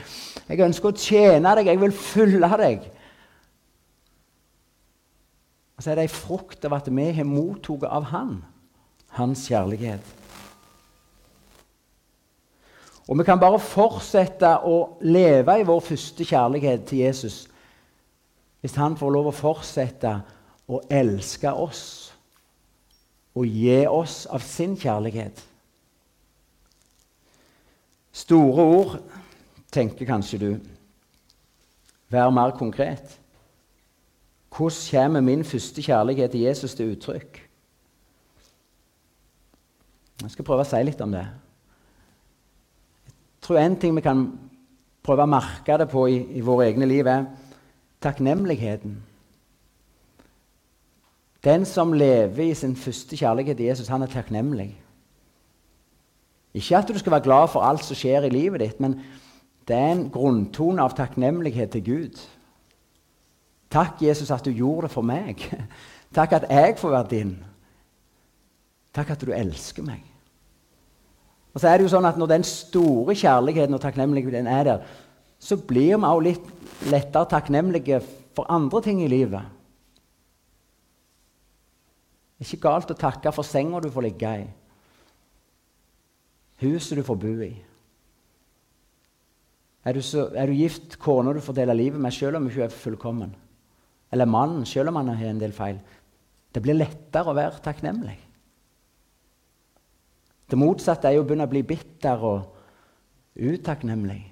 Jeg 0.48 0.60
ønsker 0.60 0.88
å 0.88 0.96
tjene 0.96 1.54
deg. 1.56 1.66
Jeg 1.66 1.80
vil 1.80 1.92
følge 1.92 2.56
deg.' 2.56 2.90
Og 5.76 5.82
så 5.82 5.90
er 5.90 5.94
det 5.94 6.02
ei 6.02 6.08
frukt 6.08 6.64
av 6.64 6.72
at 6.72 6.88
vi 6.90 7.12
har 7.12 7.24
mottatt 7.24 7.84
av 7.84 8.02
Han, 8.04 8.44
Hans 9.08 9.46
kjærlighet. 9.48 10.17
Og 13.08 13.18
vi 13.18 13.24
kan 13.24 13.40
bare 13.40 13.60
fortsette 13.60 14.50
å 14.68 14.98
leve 15.00 15.54
i 15.60 15.66
vår 15.66 15.80
første 15.80 16.24
kjærlighet 16.28 16.84
til 16.88 17.06
Jesus 17.06 17.46
hvis 18.58 18.74
Han 18.74 18.96
får 18.98 19.12
lov 19.14 19.28
å 19.30 19.36
fortsette 19.36 20.12
å 20.68 20.80
elske 20.90 21.52
oss 21.54 21.84
og 23.38 23.46
gi 23.46 23.84
oss 23.86 24.24
av 24.26 24.42
sin 24.42 24.74
kjærlighet. 24.76 25.44
Store 28.12 28.64
ord, 28.64 28.96
tenker 29.70 30.08
kanskje 30.08 30.40
du. 30.42 30.50
Vær 32.10 32.34
mer 32.34 32.56
konkret. 32.58 33.14
Hvordan 34.50 34.90
kommer 34.90 35.20
min 35.22 35.44
første 35.44 35.82
kjærlighet 35.82 36.34
til 36.34 36.40
Jesus 36.40 36.74
til 36.74 36.96
uttrykk? 36.96 37.44
Jeg 40.22 40.34
skal 40.34 40.44
prøve 40.44 40.64
å 40.66 40.68
si 40.68 40.80
litt 40.82 41.00
om 41.04 41.14
det. 41.14 41.28
Tror 43.48 43.58
en 43.58 43.78
ting 43.80 43.94
vi 43.96 44.04
kan 44.04 44.26
prøve 45.00 45.24
å 45.24 45.30
merke 45.32 45.78
det 45.80 45.86
på 45.88 46.02
i, 46.12 46.18
i 46.36 46.42
våre 46.44 46.66
egne 46.68 46.84
liv, 46.84 47.06
er 47.08 47.22
takknemligheten. 48.04 48.98
Den 51.44 51.64
som 51.64 51.94
lever 51.96 52.42
i 52.44 52.54
sin 52.54 52.74
første 52.76 53.16
kjærlighet 53.16 53.56
til 53.56 53.70
Jesus, 53.70 53.88
han 53.88 54.04
er 54.04 54.12
takknemlig. 54.12 54.68
Ikke 56.60 56.76
at 56.76 56.92
du 56.92 56.98
skal 57.00 57.14
være 57.16 57.24
glad 57.24 57.48
for 57.48 57.64
alt 57.64 57.86
som 57.88 57.96
skjer 57.96 58.28
i 58.28 58.34
livet 58.34 58.60
ditt, 58.60 58.84
men 58.84 58.98
det 59.64 59.80
er 59.80 59.94
en 59.94 60.04
grunntone 60.12 60.84
av 60.84 60.92
takknemlighet 60.98 61.72
til 61.72 61.86
Gud. 61.88 62.20
Takk, 63.72 64.02
Jesus, 64.04 64.28
at 64.30 64.44
du 64.44 64.52
gjorde 64.52 64.90
det 64.90 64.92
for 64.92 65.08
meg. 65.08 65.40
Takk 66.16 66.36
at 66.36 66.50
jeg 66.52 66.76
får 66.76 66.96
være 66.98 67.12
din. 67.16 67.34
Takk 68.92 69.16
at 69.16 69.24
du 69.24 69.32
elsker 69.32 69.88
meg. 69.88 70.04
Og 71.54 71.60
så 71.60 71.68
er 71.68 71.78
det 71.78 71.88
jo 71.88 71.92
sånn 71.92 72.06
at 72.06 72.18
Når 72.20 72.28
den 72.30 72.44
store 72.46 73.14
kjærligheten 73.16 73.74
og 73.74 73.82
takknemligheten 73.82 74.46
er 74.46 74.64
der, 74.64 74.86
så 75.38 75.56
blir 75.56 75.96
vi 75.96 76.04
også 76.04 76.24
litt 76.24 76.90
lettere 76.90 77.30
takknemlige 77.30 78.00
for 78.34 78.46
andre 78.50 78.82
ting 78.82 79.02
i 79.02 79.10
livet. 79.10 79.42
Det 82.38 82.46
er 82.46 82.54
ikke 82.54 82.68
galt 82.68 82.90
å 82.90 82.98
takke 82.98 83.32
for 83.34 83.46
senga 83.46 83.80
du 83.82 83.90
får 83.90 84.06
ligge 84.06 84.32
i 84.44 84.46
huset 86.62 86.98
du 86.98 87.04
får 87.06 87.18
bo 87.22 87.32
i. 87.44 87.52
Er 89.86 89.96
du, 89.96 90.02
så, 90.04 90.28
er 90.34 90.50
du 90.50 90.58
gift, 90.58 90.98
kona 91.00 91.32
du 91.32 91.40
får 91.42 91.56
dele 91.60 91.76
livet 91.78 92.00
med, 92.02 92.12
selv 92.12 92.36
om 92.36 92.44
du 92.44 92.50
ikke 92.52 92.66
er 92.66 92.74
fullkommen? 92.74 93.30
Eller 94.12 94.28
mannen, 94.28 94.66
selv 94.66 94.90
om 94.90 94.98
han 95.00 95.12
har 95.14 95.30
en 95.30 95.40
del 95.40 95.54
feil? 95.54 95.78
Det 96.52 96.62
blir 96.64 96.76
lettere 96.76 97.30
å 97.30 97.36
være 97.36 97.62
takknemlig. 97.64 98.16
Det 100.50 100.58
motsatte 100.58 101.08
er 101.08 101.18
jo 101.18 101.24
å 101.24 101.28
begynne 101.28 101.46
å 101.48 101.52
bli 101.52 101.62
bitter 101.66 102.22
og 102.24 103.38
utakknemlig. 103.38 104.22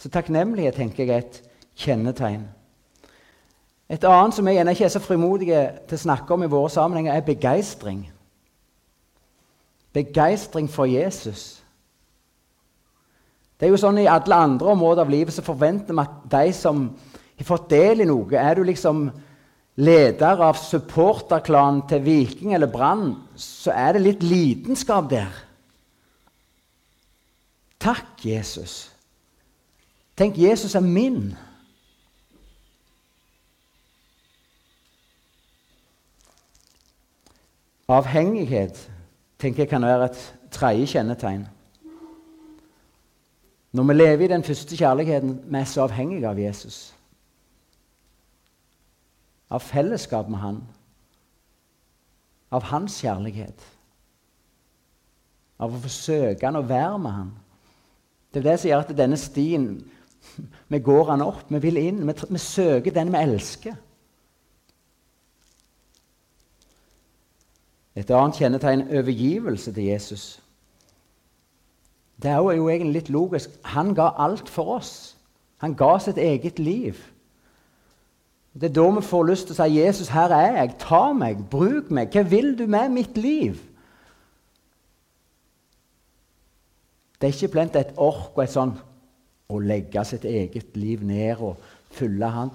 Så 0.00 0.08
takknemlighet 0.08 0.78
tenker 0.80 1.04
jeg 1.04 1.14
er 1.14 1.24
et 1.24 1.40
kjennetegn. 1.78 2.48
Et 3.90 4.04
annet 4.06 4.34
som 4.34 4.46
jeg 4.46 4.56
gjerne 4.56 4.74
ikke 4.74 4.86
er 4.86 4.92
så 4.94 5.02
frimodige 5.02 5.62
til 5.90 5.98
å 5.98 6.04
snakke 6.04 6.34
om 6.34 6.44
i 6.46 6.50
våre 6.50 6.70
sammenhenger, 6.70 7.14
er 7.14 7.26
begeistring. 7.26 8.04
Begeistring 9.92 10.70
for 10.70 10.86
Jesus. 10.86 11.60
Det 13.58 13.66
er 13.66 13.74
jo 13.74 13.80
sånn 13.82 13.98
I 14.00 14.08
alle 14.08 14.38
andre 14.38 14.70
områder 14.72 15.04
av 15.04 15.10
livet 15.12 15.34
så 15.34 15.44
forventer 15.44 15.92
vi 15.92 16.00
at 16.00 16.20
de 16.32 16.52
som 16.56 16.86
har 17.40 17.48
fått 17.48 17.68
del 17.72 18.00
i 18.00 18.08
noe 18.08 18.38
Er 18.38 18.54
du 18.56 18.62
liksom 18.64 19.10
leder 19.80 20.42
av 20.44 20.58
supporterklanen 20.60 21.82
til 21.88 22.02
Viking 22.04 22.54
eller 22.54 22.70
Brann, 22.70 23.14
så 23.36 23.72
er 23.72 23.96
det 23.96 24.04
litt 24.04 24.24
lidenskap 24.24 25.08
der. 25.10 25.30
Takk, 27.80 28.18
Jesus. 28.24 28.90
Tenk, 30.20 30.36
Jesus 30.36 30.74
er 30.76 30.84
min. 30.84 31.32
Avhengighet 37.90 38.76
tenker 39.40 39.64
jeg 39.64 39.72
kan 39.72 39.82
være 39.82 40.10
et 40.10 40.20
tredje 40.52 40.92
kjennetegn. 40.92 41.48
Når 43.72 43.86
vi 43.86 43.94
lever 43.94 44.24
i 44.24 44.32
den 44.34 44.44
første 44.44 44.76
kjærligheten, 44.76 45.40
vi 45.46 45.58
er 45.58 45.64
så 45.64 45.86
avhengige 45.86 46.28
av 46.28 46.38
Jesus. 46.38 46.90
Av 49.50 49.60
fellesskap 49.60 50.28
med 50.30 50.38
Han. 50.38 50.62
Av 52.50 52.62
Hans 52.70 53.00
kjærlighet. 53.02 53.62
Av 55.60 55.74
å 55.74 55.82
forsøke 55.82 56.46
Han 56.46 56.60
å 56.60 56.66
være 56.66 56.98
med 56.98 57.16
Han. 57.18 57.32
Det 58.30 58.40
er 58.40 58.50
det 58.50 58.58
som 58.60 58.70
gjør 58.70 58.84
at 58.84 58.96
denne 58.96 59.18
stien 59.18 59.72
Vi 60.68 60.78
går 60.78 61.04
han 61.08 61.22
opp, 61.24 61.46
vi 61.48 61.58
vil 61.58 61.78
inn. 61.80 62.02
Vi, 62.06 62.14
vi 62.28 62.38
søker 62.38 62.92
den 62.94 63.12
vi 63.12 63.22
elsker. 63.24 63.78
Et 67.96 68.10
annet 68.14 68.38
kjennetegn 68.38 68.84
overgivelse 68.98 69.72
til 69.74 69.84
Jesus. 69.84 70.24
Det 72.22 72.30
er 72.30 72.42
jo 72.54 72.68
egentlig 72.68 73.00
litt 73.00 73.10
logisk. 73.10 73.56
Han 73.72 73.94
ga 73.96 74.10
alt 74.20 74.48
for 74.48 74.76
oss. 74.76 75.16
Han 75.64 75.74
ga 75.74 75.98
sitt 75.98 76.20
eget 76.20 76.58
liv. 76.58 77.00
Det 78.54 78.70
er 78.70 78.74
da 78.74 78.86
vi 78.96 79.02
får 79.06 79.26
lyst 79.28 79.46
til 79.46 79.54
å 79.54 79.62
si 79.62 79.76
'Jesus, 79.78 80.08
her 80.08 80.32
er 80.34 80.56
jeg. 80.56 80.78
Ta 80.78 81.12
meg. 81.12 81.50
Bruk 81.50 81.90
meg. 81.90 82.10
Hva 82.10 82.22
vil 82.22 82.58
du 82.58 82.66
med 82.66 82.88
mitt 82.90 83.16
liv?' 83.16 83.60
Det 87.20 87.28
er 87.28 87.32
ikke 87.32 87.52
plent 87.52 87.76
et 87.76 87.92
ork 87.96 88.32
og 88.36 88.44
et 88.44 88.50
sånn 88.50 88.72
å 89.48 89.58
legge 89.58 90.04
sitt 90.04 90.24
eget 90.24 90.76
liv 90.76 91.02
ned 91.04 91.36
og 91.36 91.56
fylle 91.92 92.26
han. 92.26 92.50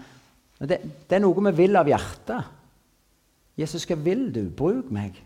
Det, 0.59 0.79
det 1.09 1.15
er 1.15 1.21
noe 1.21 1.43
vi 1.51 1.51
vil 1.51 1.75
av 1.75 1.87
hjertet. 1.87 2.43
Jesus, 3.59 3.85
hva 3.85 3.95
vil 3.95 4.31
du? 4.33 4.49
Bruk 4.49 4.89
meg. 4.91 5.19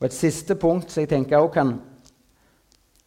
Og 0.00 0.06
Et 0.06 0.14
siste 0.14 0.54
punkt 0.54 0.90
som 0.90 1.02
jeg 1.02 1.10
tenker 1.10 1.42
også 1.42 1.54
kan 1.54 1.74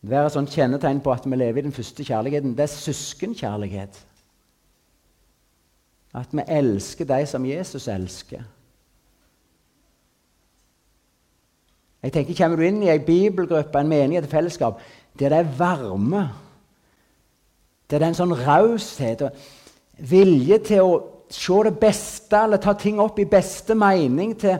Det 0.01 0.17
er 0.17 0.25
et 0.25 0.49
kjennetegn 0.49 1.01
på 1.03 1.11
at 1.13 1.27
vi 1.29 1.37
lever 1.37 1.61
i 1.61 1.67
den 1.67 1.75
første 1.75 2.03
kjærligheten. 2.03 2.55
Det 2.57 2.63
er 2.63 2.73
søskenkjærlighet. 2.73 3.99
At 6.13 6.33
vi 6.33 6.41
elsker 6.47 7.05
de 7.05 7.25
som 7.25 7.45
Jesus 7.45 7.87
elsker. 7.87 8.41
Jeg 12.03 12.13
tenker, 12.13 12.33
Kommer 12.37 12.57
du 12.57 12.63
inn 12.65 12.81
i 12.81 12.89
ei 12.89 12.99
bibelgruppe, 13.05 13.79
en 13.79 13.87
menighet, 13.87 14.25
et 14.25 14.31
fellesskap, 14.31 14.81
der 15.19 15.29
det 15.29 15.37
er 15.37 15.57
varme, 15.57 16.29
der 17.91 17.99
det 17.99 18.05
er 18.05 18.07
en 18.07 18.17
sånn 18.17 18.33
raushet 18.33 19.21
og 19.21 19.35
vilje 20.09 20.57
til 20.65 20.81
å 20.81 20.93
se 21.29 21.57
det 21.67 21.75
beste 21.79 22.39
eller 22.39 22.57
ta 22.57 22.73
ting 22.73 22.99
opp 22.99 23.19
i 23.19 23.27
beste 23.29 23.75
mening, 23.77 24.33
til, 24.39 24.57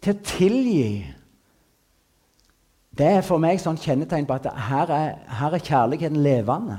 til 0.00 0.14
å 0.16 0.24
tilgi 0.24 0.86
Det 2.98 3.08
er 3.08 3.22
for 3.24 3.40
meg 3.40 3.60
sånn 3.60 3.80
kjennetegn 3.80 4.26
på 4.28 4.36
at 4.36 4.50
her 4.68 4.90
er, 4.92 5.12
her 5.38 5.54
er 5.56 5.64
kjærligheten 5.64 6.20
levende. 6.24 6.78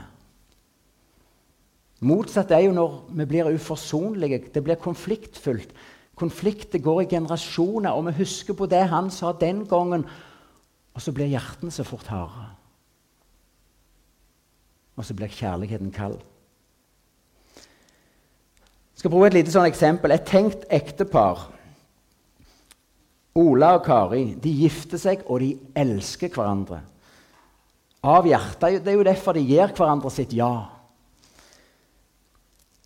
Motsatt 2.04 2.52
er 2.52 2.66
jo 2.66 2.74
når 2.76 2.98
vi 3.18 3.26
blir 3.32 3.50
uforsonlige. 3.56 4.44
Det 4.54 4.64
blir 4.64 4.82
konfliktfullt. 4.82 5.72
Konflikter 6.20 6.80
går 6.84 7.02
i 7.02 7.10
generasjoner, 7.16 7.96
og 7.96 8.06
vi 8.10 8.18
husker 8.20 8.54
på 8.54 8.68
det 8.70 8.84
han 8.92 9.10
sa 9.12 9.32
den 9.34 9.64
gangen. 9.68 10.06
Og 10.94 11.02
så 11.02 11.14
blir 11.16 11.32
hjertene 11.32 11.72
så 11.74 11.86
fort 11.88 12.08
harde. 12.12 12.46
Og 14.96 15.06
så 15.08 15.16
blir 15.18 15.32
kjærligheten 15.34 15.90
kald. 15.96 16.20
Jeg 18.94 19.02
skal 19.02 19.10
bruke 19.10 19.32
et 19.32 19.40
lite 19.40 19.52
sånn 19.56 19.66
eksempel. 19.66 20.14
Et 20.14 20.28
tenkt 20.28 20.68
ektepar. 20.70 21.48
Ola 23.34 23.72
og 23.80 23.86
Kari 23.86 24.26
de 24.38 24.52
gifter 24.54 25.02
seg, 25.02 25.24
og 25.26 25.42
de 25.42 25.56
elsker 25.80 26.30
hverandre. 26.34 26.84
Av 28.04 28.26
hjertet. 28.28 28.82
Det 28.84 28.92
er 28.92 28.98
jo 29.00 29.08
derfor 29.08 29.34
de 29.38 29.46
gir 29.48 29.72
hverandre 29.74 30.12
sitt 30.14 30.36
ja. 30.36 30.52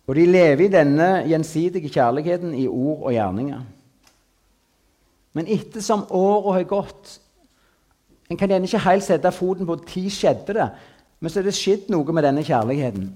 Og 0.08 0.16
de 0.16 0.24
lever 0.24 0.64
i 0.64 0.72
denne 0.72 1.08
gjensidige 1.28 1.90
kjærligheten 1.92 2.54
i 2.56 2.64
ord 2.68 3.02
og 3.10 3.12
gjerninger. 3.12 3.64
Men 5.36 5.50
ettersom 5.52 6.06
åra 6.10 6.58
har 6.58 6.68
gått 6.68 7.18
En 8.28 8.36
kan 8.36 8.50
gjerne 8.50 8.68
ikke 8.68 8.82
helt 8.84 9.04
sette 9.06 9.30
foten 9.32 9.64
på 9.64 9.72
når 9.78 10.08
skjedde 10.12 10.52
det, 10.52 10.64
men 11.16 11.32
så 11.32 11.38
er 11.40 11.46
det 11.46 11.54
skjedd 11.56 11.86
noe 11.88 12.12
med 12.12 12.26
denne 12.26 12.42
kjærligheten. 12.44 13.06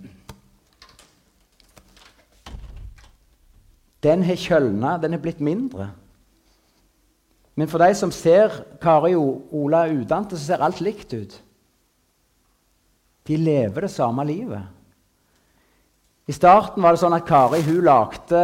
Den 4.01 4.25
har 4.25 4.41
kjølna, 4.41 4.95
den 5.03 5.13
har 5.13 5.21
blitt 5.21 5.43
mindre. 5.45 5.91
Men 7.55 7.69
for 7.69 7.83
de 7.83 7.93
som 7.97 8.13
ser 8.15 8.55
Kari 8.81 9.13
og 9.19 9.53
Ola 9.53 9.85
utdannet, 9.93 10.33
så 10.33 10.41
ser 10.41 10.65
alt 10.65 10.81
likt 10.81 11.13
ut. 11.13 11.35
De 13.29 13.37
lever 13.37 13.87
det 13.87 13.93
samme 13.93 14.25
livet. 14.27 14.63
I 16.27 16.35
starten 16.35 16.83
var 16.83 16.95
det 16.95 17.03
sånn 17.03 17.17
at 17.17 17.27
Kari 17.29 17.61
hun 17.67 17.83
lagde 17.85 18.43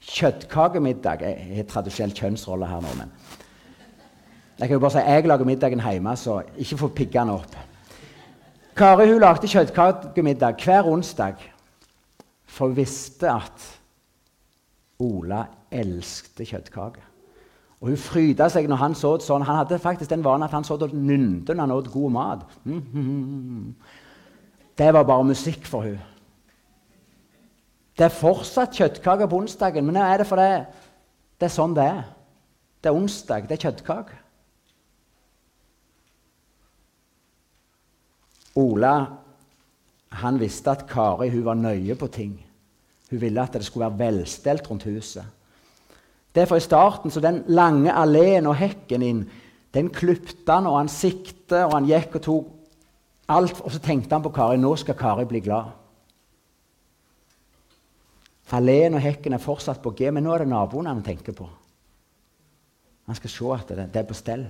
kjøttkakemiddag. 0.00 1.26
Jeg 1.26 1.58
har 1.58 1.68
tradisjonell 1.68 2.14
kjønnsrolle 2.16 2.68
her 2.70 2.80
nå, 2.84 2.94
men 2.98 3.12
jeg 4.60 4.68
kan 4.68 4.76
jo 4.76 4.82
bare 4.82 4.94
si 4.96 5.04
jeg 5.04 5.28
lager 5.28 5.48
middagen 5.48 5.82
hjemme, 5.84 6.16
så 6.20 6.40
ikke 6.60 6.80
få 6.80 6.90
piggene 6.96 7.36
opp. 7.36 7.54
Kari 8.76 9.10
hun 9.10 9.20
lagde 9.20 9.50
kjøttkakemiddag 9.50 10.56
hver 10.64 10.88
onsdag, 10.88 11.44
for 12.48 12.70
hun 12.70 12.80
visste 12.80 13.28
at 13.28 13.68
Ola 15.00 15.44
elsket 15.72 16.48
kjøttkaker. 16.48 17.09
Og 17.80 17.88
Hun 17.88 17.96
fryda 17.96 18.48
seg 18.52 18.68
når 18.68 18.76
han 18.76 18.94
så 18.94 19.14
det 19.16 19.24
sånn. 19.24 19.44
Han 19.48 19.56
hadde 19.62 19.78
faktisk 19.80 20.10
den 20.10 20.24
vanen 20.24 20.44
at 20.44 20.52
han 20.52 20.64
så 20.64 20.76
det 20.76 20.92
nynte 20.92 21.54
når 21.54 21.64
han 21.64 21.76
åt 21.78 21.92
god 21.92 22.10
mat. 22.12 22.44
-hmm. 22.64 23.72
Det 24.78 24.92
var 24.94 25.04
bare 25.04 25.24
musikk 25.24 25.66
for 25.66 25.80
hun. 25.80 25.98
Det 27.98 28.04
er 28.04 28.08
fortsatt 28.08 28.72
kjøttkaker 28.72 29.26
på 29.26 29.36
onsdagen, 29.36 29.84
men 29.86 29.96
er 29.96 30.16
det 30.16 30.26
fordi 30.26 30.64
det 31.40 31.46
er 31.46 31.48
sånn 31.48 31.74
det 31.74 31.84
er. 31.84 32.04
Det 32.82 32.88
er 32.88 32.96
onsdag, 32.96 33.48
det 33.48 33.50
er 33.50 33.70
kjøttkake. 33.70 34.16
Ola 38.56 39.06
han 40.10 40.40
visste 40.40 40.70
at 40.70 40.86
Kari 40.88 41.28
hun 41.30 41.44
var 41.44 41.54
nøye 41.54 41.94
på 41.94 42.06
ting. 42.06 42.46
Hun 43.10 43.20
ville 43.20 43.42
at 43.42 43.52
det 43.52 43.64
skulle 43.64 43.86
være 43.86 43.98
velstelt 43.98 44.70
rundt 44.70 44.82
huset. 44.82 45.24
Derfor 46.34 46.56
i 46.56 46.64
starten 46.64 47.10
så 47.10 47.20
den 47.20 47.42
lange 47.48 47.92
alleen 47.92 48.46
og 48.46 48.58
hekken 48.60 49.02
inn, 49.02 49.24
den 49.74 49.90
klipte 49.94 50.52
han, 50.52 50.66
og 50.66 50.78
han 50.78 50.90
sikte, 50.90 51.64
og 51.64 51.76
han 51.76 51.86
gikk 51.86 52.16
og 52.18 52.22
tok 52.26 52.48
alt. 53.30 53.60
Og 53.62 53.70
så 53.74 53.82
tenkte 53.82 54.16
han 54.16 54.24
på 54.24 54.32
Kari. 54.34 54.58
Nå 54.58 54.74
skal 54.78 54.98
Kari 54.98 55.26
bli 55.30 55.42
glad. 55.44 55.76
Alleen 58.50 58.96
og 58.98 59.04
hekken 59.04 59.36
er 59.36 59.42
fortsatt 59.42 59.78
på 59.82 59.92
G, 59.94 60.08
men 60.10 60.26
nå 60.26 60.32
er 60.34 60.42
det 60.42 60.50
naboen 60.50 60.88
han 60.90 61.04
tenker 61.06 61.36
på. 61.36 61.46
Han 63.06 63.18
skal 63.18 63.30
se 63.30 63.52
at 63.54 63.70
det, 63.70 63.84
det 63.94 64.00
er 64.02 64.08
på 64.08 64.16
stell. 64.18 64.42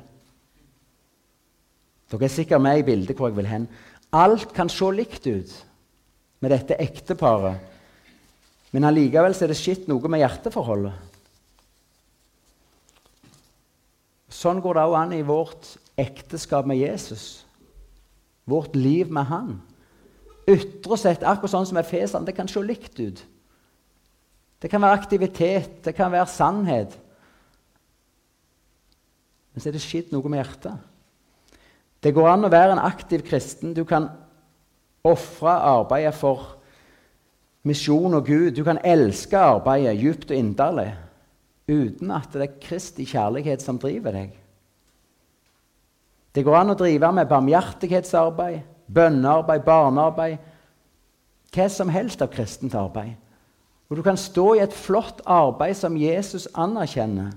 Dere 2.10 2.26
er 2.26 2.32
sikkert 2.32 2.64
med 2.64 2.80
i 2.80 2.86
bildet 2.88 3.16
hvor 3.16 3.28
jeg 3.28 3.36
vil 3.36 3.50
hen. 3.50 3.68
Alt 4.16 4.54
kan 4.56 4.72
se 4.72 4.88
likt 4.92 5.28
ut 5.28 5.52
med 6.40 6.50
dette 6.50 6.80
ekteparet, 6.80 7.60
men 8.72 8.86
allikevel 8.88 9.36
er 9.36 9.52
det 9.52 9.58
skitt 9.58 9.86
noe 9.90 10.08
med 10.08 10.22
hjerteforholdet. 10.22 11.10
Sånn 14.30 14.62
går 14.62 14.78
det 14.78 14.86
òg 14.86 14.96
an 14.96 15.14
i 15.16 15.24
vårt 15.26 15.74
ekteskap 15.98 16.68
med 16.70 16.78
Jesus. 16.78 17.42
Vårt 18.48 18.76
liv 18.78 19.10
med 19.10 19.26
Han. 19.30 19.56
Ytre 20.50 20.96
sett, 20.98 21.26
akkurat 21.26 21.52
sånn 21.52 21.68
som 21.68 21.78
Efesene, 21.80 22.26
det 22.26 22.36
kan 22.38 22.48
se 22.48 22.62
likt 22.62 22.98
ut. 23.02 23.20
Det 24.60 24.70
kan 24.70 24.82
være 24.82 24.98
aktivitet, 24.98 25.80
det 25.84 25.94
kan 25.96 26.12
være 26.12 26.30
sannhet. 26.30 26.96
Men 29.52 29.62
så 29.62 29.70
er 29.70 29.76
det 29.76 29.82
skitt 29.84 30.12
noe 30.14 30.30
med 30.30 30.42
hjertet. 30.42 30.78
Det 32.00 32.14
går 32.16 32.30
an 32.30 32.46
å 32.46 32.52
være 32.52 32.76
en 32.76 32.82
aktiv 32.82 33.24
kristen. 33.26 33.74
Du 33.76 33.82
kan 33.88 34.08
ofre 35.04 35.52
arbeidet 35.52 36.14
for 36.16 36.56
misjon 37.66 38.14
og 38.16 38.28
Gud. 38.28 38.54
Du 38.56 38.62
kan 38.64 38.80
elske 38.84 39.38
arbeidet 39.38 39.98
djupt 40.00 40.30
og 40.30 40.38
inderlig 40.38 40.90
uten 41.70 42.11
at 42.11 42.33
det 42.35 42.42
er 42.44 42.61
Kristi 42.62 43.06
kjærlighet 43.06 43.62
som 43.62 43.78
driver 43.78 44.16
deg. 44.16 44.35
Det 46.35 46.44
går 46.46 46.56
an 46.61 46.74
å 46.74 46.78
drive 46.78 47.11
med 47.14 47.28
barmhjertighetsarbeid, 47.30 48.61
bønnearbeid, 48.87 49.66
barnearbeid 49.66 50.38
Hva 51.50 51.64
som 51.66 51.88
helst 51.90 52.20
av 52.22 52.30
kristent 52.30 52.76
arbeid. 52.78 53.16
Og 53.90 53.98
du 53.98 54.04
kan 54.06 54.18
stå 54.18 54.52
i 54.54 54.61
et 54.62 54.74
flott 54.74 55.18
arbeid 55.26 55.74
som 55.74 55.96
Jesus 55.98 56.46
anerkjenner, 56.54 57.33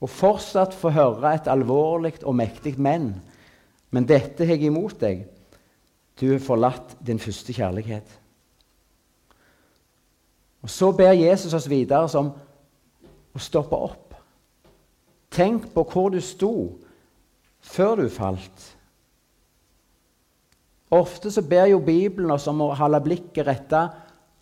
og 0.00 0.08
fortsatt 0.08 0.72
få 0.72 0.94
høre 0.94 1.34
et 1.34 1.50
alvorlig 1.50 2.14
og 2.22 2.34
mektig 2.34 2.78
'men'. 2.78 3.20
Men 3.90 4.06
dette 4.06 4.46
har 4.46 4.54
jeg 4.54 4.62
imot 4.62 5.00
deg. 5.00 5.26
Du 6.20 6.32
har 6.32 6.38
forlatt 6.38 6.96
din 7.06 7.18
første 7.18 7.52
kjærlighet. 7.52 8.18
Og 10.62 10.70
Så 10.70 10.92
ber 10.92 11.12
Jesus 11.12 11.54
oss 11.54 11.70
videre 11.70 12.08
som 12.08 12.32
å 13.38 13.42
stoppe 13.42 13.78
opp. 13.78 14.16
Tenk 15.30 15.70
på 15.74 15.84
hvor 15.86 16.10
du 16.12 16.20
sto 16.24 16.52
før 17.62 18.02
du 18.02 18.08
falt. 18.12 18.66
Ofte 20.94 21.30
så 21.30 21.44
ber 21.44 21.68
jo 21.68 21.82
Bibelen 21.84 22.32
oss 22.32 22.48
om 22.48 22.62
å 22.64 22.72
holde 22.76 23.00
blikket 23.04 23.46
retta 23.46 23.82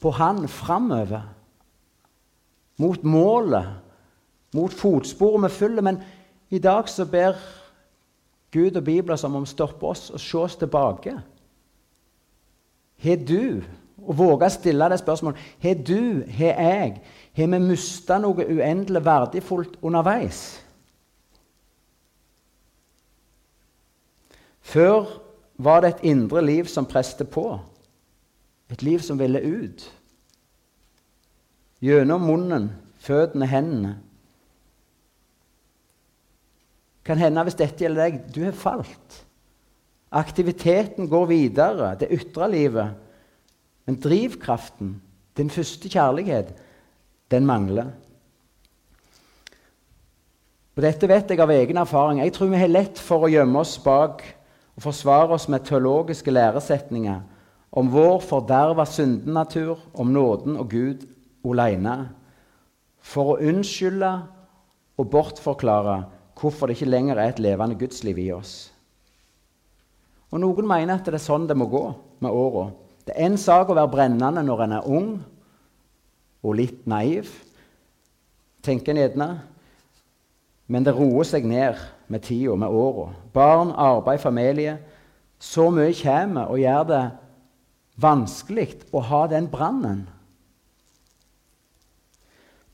på 0.01 0.13
Han 0.15 0.45
framover. 0.49 1.25
Mot 2.79 3.03
målet, 3.03 3.67
mot 4.55 4.73
fotsporet 4.73 5.47
vi 5.47 5.55
følger. 5.57 5.83
Men 5.83 6.03
i 6.51 6.61
dag 6.63 6.89
så 6.89 7.07
ber 7.09 7.41
Gud 8.53 8.77
og 8.77 8.85
Bibelen 8.85 9.17
oss 9.17 9.25
om 9.27 9.41
å 9.41 9.49
stoppe 9.49 9.89
oss 9.91 10.11
og 10.13 10.23
se 10.23 10.39
oss 10.39 10.57
tilbake. 10.61 11.17
Har 13.03 13.25
du, 13.29 13.65
og 14.03 14.19
våge 14.19 14.49
å 14.49 14.53
stille 14.53 14.89
det 14.93 14.99
spørsmålet, 15.01 15.41
har 15.63 15.79
du, 15.81 16.25
har 16.37 16.61
jeg, 16.61 16.97
har 17.37 17.53
vi 17.53 17.61
mista 17.63 18.19
noe 18.21 18.45
uendelig 18.45 19.03
verdifullt 19.05 19.79
underveis? 19.83 20.43
Før 24.67 25.07
var 25.57 25.81
det 25.81 25.95
et 25.95 26.09
indre 26.11 26.43
liv 26.45 26.69
som 26.69 26.89
preste 26.89 27.25
på. 27.25 27.47
Et 28.69 28.83
liv 28.83 28.99
som 29.01 29.19
ville 29.19 29.41
ut. 29.41 29.85
Gjennom 31.81 32.25
munnen, 32.27 32.71
føttene, 33.01 33.47
hendene. 33.47 33.95
Kan 37.07 37.21
hende 37.23 37.45
hvis 37.47 37.59
dette 37.61 37.85
gjelder 37.85 38.09
deg, 38.09 38.21
du 38.35 38.43
har 38.43 38.57
falt. 38.59 39.21
Aktiviteten 40.11 41.07
går 41.11 41.29
videre, 41.31 41.93
det 42.01 42.11
ytre 42.11 42.49
livet. 42.51 43.06
Men 43.87 44.01
drivkraften, 44.03 44.97
din 45.37 45.51
første 45.51 45.89
kjærlighet, 45.89 46.53
den 47.31 47.47
mangler. 47.47 47.93
Og 50.77 50.83
Dette 50.85 51.09
vet 51.09 51.31
jeg 51.31 51.41
av 51.41 51.51
egen 51.55 51.79
erfaring. 51.81 52.21
Jeg 52.21 52.35
tror 52.37 52.51
vi 52.53 52.61
har 52.61 52.69
lett 52.73 52.99
for 53.01 53.25
å 53.25 53.31
gjemme 53.33 53.63
oss 53.63 53.79
bak 53.81 54.25
og 54.77 54.85
forsvare 54.85 55.39
oss 55.39 55.49
med 55.49 55.65
teologiske 55.65 56.35
læresetninger 56.35 57.23
om 57.77 57.89
vår 57.93 58.21
forderva 58.25 58.85
syndenatur, 58.89 59.79
om 59.95 60.13
nåden 60.13 60.57
og 60.61 60.71
Gud 60.71 61.07
alene, 61.47 61.97
for 63.01 63.35
å 63.35 63.41
unnskylde 63.41 64.13
og 64.97 65.11
bortforklare 65.13 65.99
hvorfor 66.37 66.69
det 66.69 66.77
ikke 66.77 66.91
lenger 66.91 67.21
er 67.21 67.33
et 67.33 67.43
levende 67.43 67.79
gudsliv 67.79 68.19
i 68.21 68.31
oss. 68.35 68.55
Og 70.33 70.43
Noen 70.43 70.67
mener 70.69 70.97
at 70.97 71.07
det 71.07 71.17
er 71.17 71.23
sånn 71.23 71.47
det 71.49 71.57
må 71.57 71.69
gå 71.71 71.85
med 72.25 72.33
åra. 72.35 72.67
Det 73.07 73.15
er 73.15 73.29
én 73.29 73.37
sak 73.39 73.71
å 73.71 73.77
være 73.77 73.93
brennende 73.93 74.43
når 74.43 74.63
en 74.65 74.73
er 74.75 74.87
ung 74.91 75.11
og 76.43 76.57
litt 76.59 76.87
naiv, 76.91 77.29
tenker 78.67 78.93
en 78.93 78.99
gjerne. 78.99 79.29
Men 80.67 80.87
det 80.87 80.97
roer 80.97 81.27
seg 81.29 81.47
ned 81.47 81.79
med 82.11 82.25
tida, 82.27 82.57
med 82.59 82.69
åra. 82.75 83.13
Barn, 83.35 83.71
arbeid, 83.71 84.19
familie. 84.19 84.75
Så 85.39 85.69
mye 85.71 85.95
kommer 85.95 86.51
og 86.51 86.59
gjør 86.59 86.83
det 86.91 87.05
vanskelig 88.03 88.69
å 88.91 89.03
ha 89.07 89.23
den 89.31 89.47
brannen. 89.53 90.07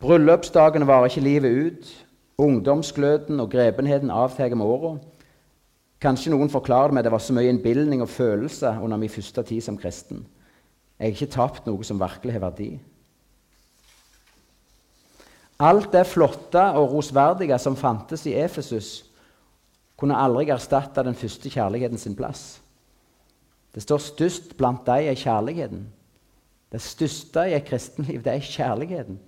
Bryllupsdagene 0.02 0.88
varer 0.88 1.12
ikke 1.12 1.26
livet 1.28 1.66
ut. 1.66 1.90
Ungdomsgløden 2.42 3.38
og 3.44 3.52
grepenheten 3.52 4.10
avtar 4.10 4.56
med 4.56 4.66
åra. 4.66 4.96
Kanskje 6.02 6.32
noen 6.32 6.50
forklarer 6.50 6.94
meg 6.94 7.04
det 7.06 7.12
var 7.14 7.22
så 7.22 7.34
mye 7.36 7.50
innbilning 7.52 8.02
og 8.02 8.10
følelse 8.10 8.74
under 8.82 8.98
min 8.98 9.12
første 9.12 9.44
tid 9.46 9.62
som 9.62 9.78
kristen. 9.78 10.24
Jeg 10.98 11.06
har 11.06 11.14
ikke 11.14 11.34
tapt 11.34 11.68
noe 11.68 11.86
som 11.86 12.00
virkelig 12.00 12.34
har 12.34 12.42
verdi. 12.42 12.72
Alt 15.62 15.92
det 15.94 16.08
flotte 16.10 16.62
og 16.74 16.90
rosverdige 16.96 17.58
som 17.62 17.78
fantes 17.78 18.26
i 18.26 18.34
Efesus, 18.34 19.04
kunne 19.98 20.18
aldri 20.18 20.48
erstatte 20.50 21.04
den 21.06 21.14
første 21.14 21.50
kjærligheten 21.52 22.00
sin 22.00 22.16
plass. 22.18 22.58
Det 23.70 23.84
står 23.84 24.02
størst 24.02 24.56
blant 24.58 24.82
dem 24.86 25.06
er 25.06 25.14
kjærligheten. 25.14 25.84
Det 26.72 26.80
største 26.82 27.44
i 27.46 27.54
et 27.54 27.68
kristenliv, 27.68 28.24
det 28.24 28.32
er 28.32 28.42
kjærligheten. 28.42 29.20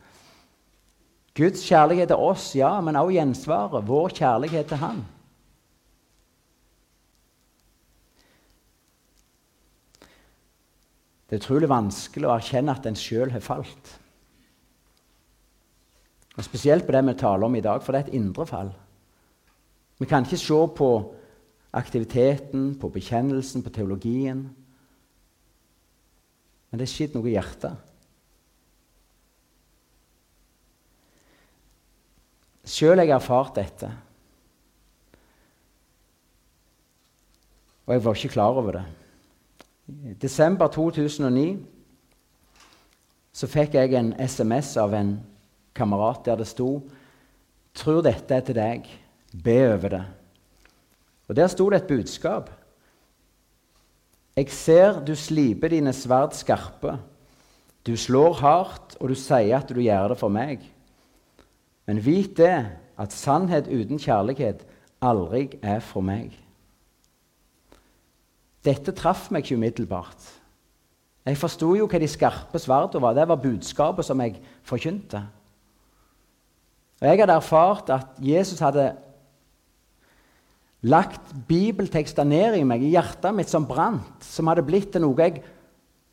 Guds 1.35 1.63
kjærlighet 1.69 2.11
til 2.11 2.17
oss, 2.17 2.51
ja, 2.57 2.81
men 2.81 2.97
også 2.97 3.15
gjensvaret, 3.15 3.87
vår 3.87 4.09
kjærlighet 4.19 4.67
til 4.67 4.83
Han. 4.83 5.05
Det 11.25 11.37
er 11.37 11.43
utrolig 11.43 11.69
vanskelig 11.71 12.29
å 12.29 12.35
erkjenne 12.37 12.75
at 12.75 12.87
en 12.89 12.99
sjøl 12.99 13.33
har 13.33 13.45
falt. 13.45 13.93
Og 16.35 16.45
Spesielt 16.45 16.85
på 16.87 16.93
det 16.93 17.05
vi 17.07 17.15
taler 17.19 17.47
om 17.47 17.57
i 17.57 17.63
dag, 17.65 17.83
for 17.83 17.95
det 17.95 18.03
er 18.03 18.09
et 18.09 18.19
indre 18.19 18.47
fall. 18.47 18.73
Vi 20.01 20.09
kan 20.11 20.27
ikke 20.27 20.41
se 20.41 20.61
på 20.77 20.91
aktiviteten, 21.75 22.75
på 22.79 22.91
bekjennelsen, 22.91 23.63
på 23.63 23.73
teologien. 23.75 24.45
Men 26.71 26.81
det 26.81 26.89
er 26.89 26.93
skjedd 26.93 27.15
noe 27.15 27.31
i 27.31 27.37
hjertet. 27.37 27.93
Sjøl 32.65 32.99
har 32.99 33.07
jeg 33.07 33.15
erfart 33.15 33.55
dette. 33.61 33.91
Og 37.85 37.93
jeg 37.93 38.05
var 38.05 38.19
ikke 38.19 38.35
klar 38.35 38.59
over 38.59 38.79
det. 38.81 38.85
I 39.89 40.15
desember 40.17 40.69
2009 40.73 41.59
så 43.35 43.49
fikk 43.51 43.75
jeg 43.77 43.93
en 43.99 44.15
SMS 44.17 44.77
av 44.81 44.95
en 44.97 45.19
kamerat 45.77 46.25
der 46.25 46.37
det 46.41 46.47
sto 46.49 46.83
'Tror 47.75 48.03
dette 48.03 48.35
er 48.35 48.41
til 48.41 48.55
deg. 48.55 48.87
Be 49.45 49.75
over 49.75 49.89
det.' 49.89 50.07
Og 51.29 51.37
Der 51.37 51.47
sto 51.47 51.71
det 51.71 51.83
et 51.83 51.89
budskap. 51.89 52.51
Jeg 54.37 54.51
ser 54.51 55.05
du 55.05 55.15
sliper 55.15 55.69
dine 55.69 55.93
sverd 55.93 56.33
skarpe. 56.33 56.99
Du 57.87 57.97
slår 57.97 58.33
hardt, 58.33 58.97
og 59.01 59.09
du 59.09 59.15
sier 59.15 59.57
at 59.57 59.69
du 59.69 59.81
gjør 59.81 60.09
det 60.09 60.19
for 60.19 60.29
meg. 60.29 60.61
Men 61.87 62.05
vit 62.05 62.37
det, 62.37 62.67
at 62.99 63.13
sannhet 63.13 63.69
uten 63.69 63.99
kjærlighet 63.99 64.67
aldri 65.03 65.59
er 65.63 65.81
for 65.81 66.01
meg. 66.01 66.44
Dette 68.65 68.95
traff 68.97 69.29
meg 69.31 69.45
ikke 69.45 69.59
umiddelbart. 69.59 70.29
Jeg 71.25 71.41
forsto 71.41 71.71
jo 71.77 71.87
hva 71.89 72.01
de 72.01 72.09
skarpe 72.09 72.61
sverdene 72.61 73.03
var. 73.03 73.17
Det 73.17 73.25
var 73.29 73.41
budskapet 73.41 74.05
som 74.05 74.21
jeg 74.21 74.37
forkynte. 74.65 75.23
Og 77.01 77.09
Jeg 77.09 77.21
hadde 77.21 77.37
erfart 77.37 77.91
at 77.93 78.21
Jesus 78.21 78.61
hadde 78.61 78.93
lagt 80.85 81.33
bibeltekster 81.49 82.25
ned 82.29 82.59
i 82.59 82.65
meg, 82.65 82.83
i 82.85 82.93
hjertet 82.93 83.35
mitt, 83.35 83.49
som 83.49 83.67
brant, 83.69 84.25
som 84.25 84.49
hadde 84.49 84.65
blitt 84.67 84.93
til 84.93 85.05
noe 85.05 85.17
jeg 85.21 85.41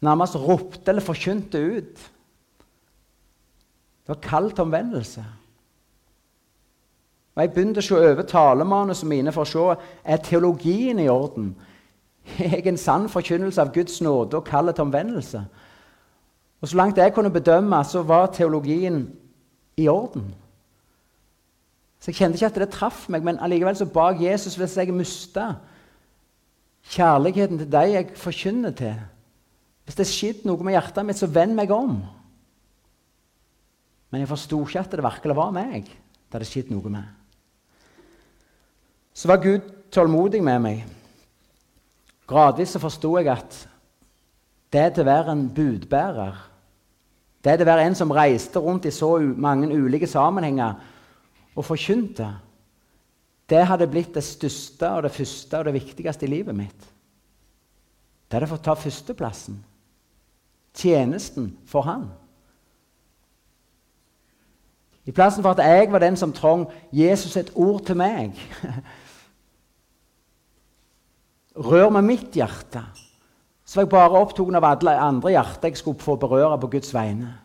nærmest 0.01 0.39
ropte 0.39 0.91
eller 0.91 1.03
forkynte 1.03 1.59
ut. 1.59 2.07
Det 4.01 4.15
var 4.15 4.21
kall 4.23 4.51
omvendelse. 4.63 5.23
Og 7.35 7.41
Jeg 7.43 7.51
begynte 7.51 7.79
å 7.79 7.85
se 7.85 7.95
over 7.95 8.27
talemanusene 8.27 9.09
mine 9.09 9.31
for 9.35 9.43
å 9.43 9.51
se 9.51 9.83
er 10.03 10.23
teologien 10.23 10.99
i 10.99 11.07
orden 11.11 11.53
jeg 12.39 12.67
en 12.67 12.78
sann 12.78 13.10
forkynnelse 13.10 13.62
av 13.62 13.74
Guds 13.74 14.02
nåde 14.02 14.38
og 14.38 14.48
kallet 14.48 14.76
til 14.76 14.88
omvendelse. 14.88 15.44
Og 16.62 16.67
Så 16.67 16.78
langt 16.78 16.98
jeg 16.98 17.13
kunne 17.13 17.34
bedømme, 17.34 17.84
så 17.84 18.04
var 18.04 18.28
teologien 18.28 19.10
i 19.78 19.88
orden. 19.88 20.34
Så 22.00 22.12
Jeg 22.12 22.15
kjente 22.15 22.36
ikke 22.36 22.46
at 22.46 22.56
det 22.56 22.70
traff 22.70 23.10
meg, 23.10 23.24
men 23.24 23.39
allikevel 23.39 23.76
så 23.76 23.86
bak 23.86 24.22
Jesus 24.22 24.56
hvis 24.56 24.78
jeg 24.78 24.94
mista 24.94 25.56
kjærligheten 26.89 27.58
til 27.58 27.72
deg 27.72 27.94
jeg 27.94 28.12
forkynner 28.17 28.72
til 28.72 28.96
Hvis 29.86 29.96
det 29.96 30.08
skjedde 30.08 30.48
noe 30.48 30.63
med 30.63 30.74
hjertet 30.74 31.06
mitt, 31.06 31.17
så 31.17 31.28
vend 31.28 31.56
meg 31.56 31.72
om. 31.72 31.98
Men 34.12 34.22
jeg 34.22 34.30
forsto 34.30 34.62
ikke 34.65 34.80
at 34.80 34.91
det 34.91 35.04
virkelig 35.04 35.36
var 35.36 35.52
meg 35.52 35.89
det 36.32 36.39
hadde 36.39 36.48
skjedd 36.48 36.70
noe 36.72 36.88
med. 36.88 37.08
Så 39.12 39.28
var 39.28 39.41
Gud 39.44 39.65
tålmodig 39.91 40.39
med 40.44 40.62
meg. 40.63 40.86
Gradvis 42.32 42.76
så 42.76 42.80
forsto 42.80 43.17
jeg 43.20 43.28
at 43.34 43.58
det 44.72 44.86
til 44.96 45.04
å 45.04 45.10
være 45.10 45.34
en 45.36 45.50
budbærer, 45.52 46.38
det 47.44 47.58
til 47.58 47.65
å 47.65 47.72
være 47.72 47.89
en 47.89 47.98
som 47.98 48.13
reiste 48.15 48.62
rundt 48.63 48.88
i 48.88 48.94
så 48.96 49.17
mange 49.20 49.67
ulike 49.67 50.08
sammenhenger 50.08 50.78
og 51.56 51.67
forkynte, 51.67 52.30
det 53.52 53.65
hadde 53.67 53.89
blitt 53.91 54.15
det 54.15 54.24
største 54.24 54.88
og 54.96 55.04
det 55.04 55.12
første 55.12 55.60
og 55.60 55.67
det 55.67 55.76
viktigste 55.76 56.26
i 56.26 56.32
livet 56.32 56.56
mitt. 56.56 56.88
Det 58.32 58.38
hadde 58.38 58.48
fått 58.48 58.63
ta 58.63 58.78
førsteplassen. 58.80 59.58
Tjenesten 60.72 61.50
for 61.67 61.84
Han. 61.84 62.08
I 65.04 65.12
plassen 65.12 65.44
for 65.44 65.52
at 65.52 65.65
jeg 65.65 65.91
var 65.91 66.00
den 66.00 66.15
som 66.15 66.32
trong 66.32 66.70
Jesus 66.94 67.36
et 67.36 67.52
ord 67.56 67.82
til 67.86 67.98
meg, 68.00 68.38
Rør 71.62 71.89
med 71.93 72.08
mitt 72.08 72.36
hjerte. 72.36 72.84
Så 73.65 73.80
var 73.80 73.86
jeg 73.86 73.91
bare 73.93 74.21
opptatt 74.21 74.56
av 74.58 74.65
alle 74.67 74.97
andre 75.00 75.34
hjerter 75.36 75.69
jeg 75.69 75.80
skulle 75.80 76.02
få 76.02 76.17
berøre 76.19 76.58
på 76.60 76.71
Guds 76.74 76.93
vegne. 76.93 77.36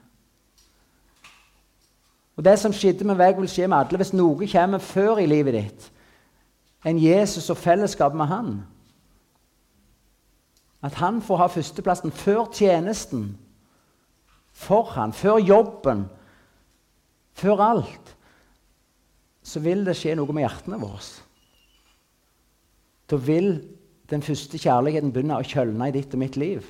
Og 2.36 2.44
Det 2.44 2.58
som 2.58 2.72
skjedde 2.72 3.04
med 3.04 3.16
meg, 3.16 3.36
vil 3.36 3.48
skje 3.48 3.68
med 3.68 3.78
alle 3.78 4.00
hvis 4.00 4.12
noe 4.12 4.48
kommer 4.48 4.78
før 4.82 5.20
i 5.22 5.28
livet 5.28 5.54
ditt 5.56 5.92
enn 6.86 7.00
Jesus 7.02 7.50
og 7.50 7.58
fellesskap 7.58 8.14
med 8.14 8.28
Han. 8.30 8.50
At 10.86 10.94
han 11.00 11.22
får 11.22 11.40
ha 11.40 11.46
førsteplassen 11.50 12.12
før 12.14 12.44
tjenesten, 12.52 13.38
for 14.52 14.92
han, 14.94 15.12
før 15.12 15.40
jobben, 15.42 16.04
før 17.34 17.62
alt. 17.64 18.12
Så 19.42 19.60
vil 19.60 19.82
det 19.86 19.96
skje 19.98 20.14
noe 20.14 20.32
med 20.32 20.46
hjertene 20.46 20.78
våre. 20.78 21.02
Da 23.10 23.18
vil 23.18 23.50
den 24.10 24.22
første 24.22 24.58
kjærligheten 24.58 25.12
begynner 25.12 25.42
å 25.42 25.46
kjølne 25.46 25.88
i 25.88 25.94
ditt 25.94 26.14
og 26.14 26.22
mitt 26.22 26.36
liv. 26.38 26.66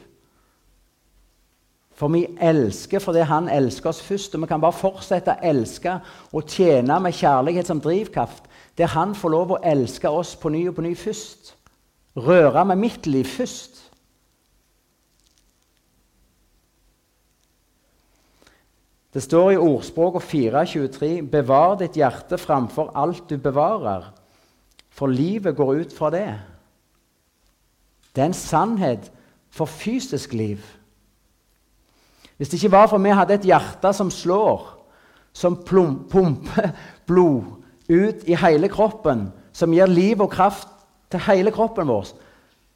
For 1.96 2.12
vi 2.12 2.26
elsker 2.44 3.00
fordi 3.00 3.24
han 3.24 3.48
elsker 3.48 3.90
oss 3.90 4.02
først. 4.04 4.34
Og 4.36 4.44
vi 4.44 4.50
kan 4.50 4.60
bare 4.60 4.76
fortsette 4.76 5.32
å 5.32 5.48
elske 5.48 5.98
og 6.32 6.52
tjene 6.52 6.98
med 7.00 7.16
kjærlighet 7.16 7.70
som 7.70 7.80
drivkraft, 7.80 8.44
der 8.76 8.92
han 8.92 9.14
får 9.16 9.32
lov 9.32 9.54
å 9.56 9.62
elske 9.64 10.12
oss 10.12 10.34
på 10.36 10.52
ny 10.52 10.66
og 10.68 10.76
på 10.76 10.84
ny 10.84 10.92
først. 10.96 11.54
Røre 12.16 12.64
med 12.68 12.80
mitt 12.80 13.08
liv 13.08 13.24
først. 13.28 13.82
Det 19.16 19.22
står 19.24 19.54
i 19.54 19.60
ordspråket 19.60 20.28
4.23.: 20.28 21.08
Bevar 21.32 21.78
ditt 21.80 21.96
hjerte 21.96 22.36
framfor 22.36 22.92
alt 22.92 23.30
du 23.30 23.38
bevarer, 23.40 24.10
for 24.90 25.08
livet 25.08 25.56
går 25.56 25.72
ut 25.80 25.96
fra 25.96 26.10
det. 26.12 26.28
Det 28.16 28.22
er 28.22 28.30
en 28.30 28.34
sannhet 28.34 29.12
for 29.52 29.68
fysisk 29.68 30.32
liv. 30.32 30.58
Hvis 32.36 32.48
det 32.48 32.62
ikke 32.62 32.72
var 32.72 32.86
for 32.88 32.98
vi 32.98 33.12
hadde 33.12 33.34
et 33.36 33.44
hjerte 33.48 33.92
som 33.92 34.10
slår, 34.10 34.64
som 35.32 35.56
pumper 35.56 36.70
blod 37.08 37.44
ut 37.88 38.24
i 38.24 38.36
hele 38.40 38.68
kroppen, 38.72 39.28
som 39.52 39.72
gir 39.72 39.86
liv 39.86 40.20
og 40.20 40.30
kraft 40.32 40.68
til 41.10 41.20
hele 41.28 41.52
kroppen 41.52 41.88
vår, 41.88 42.08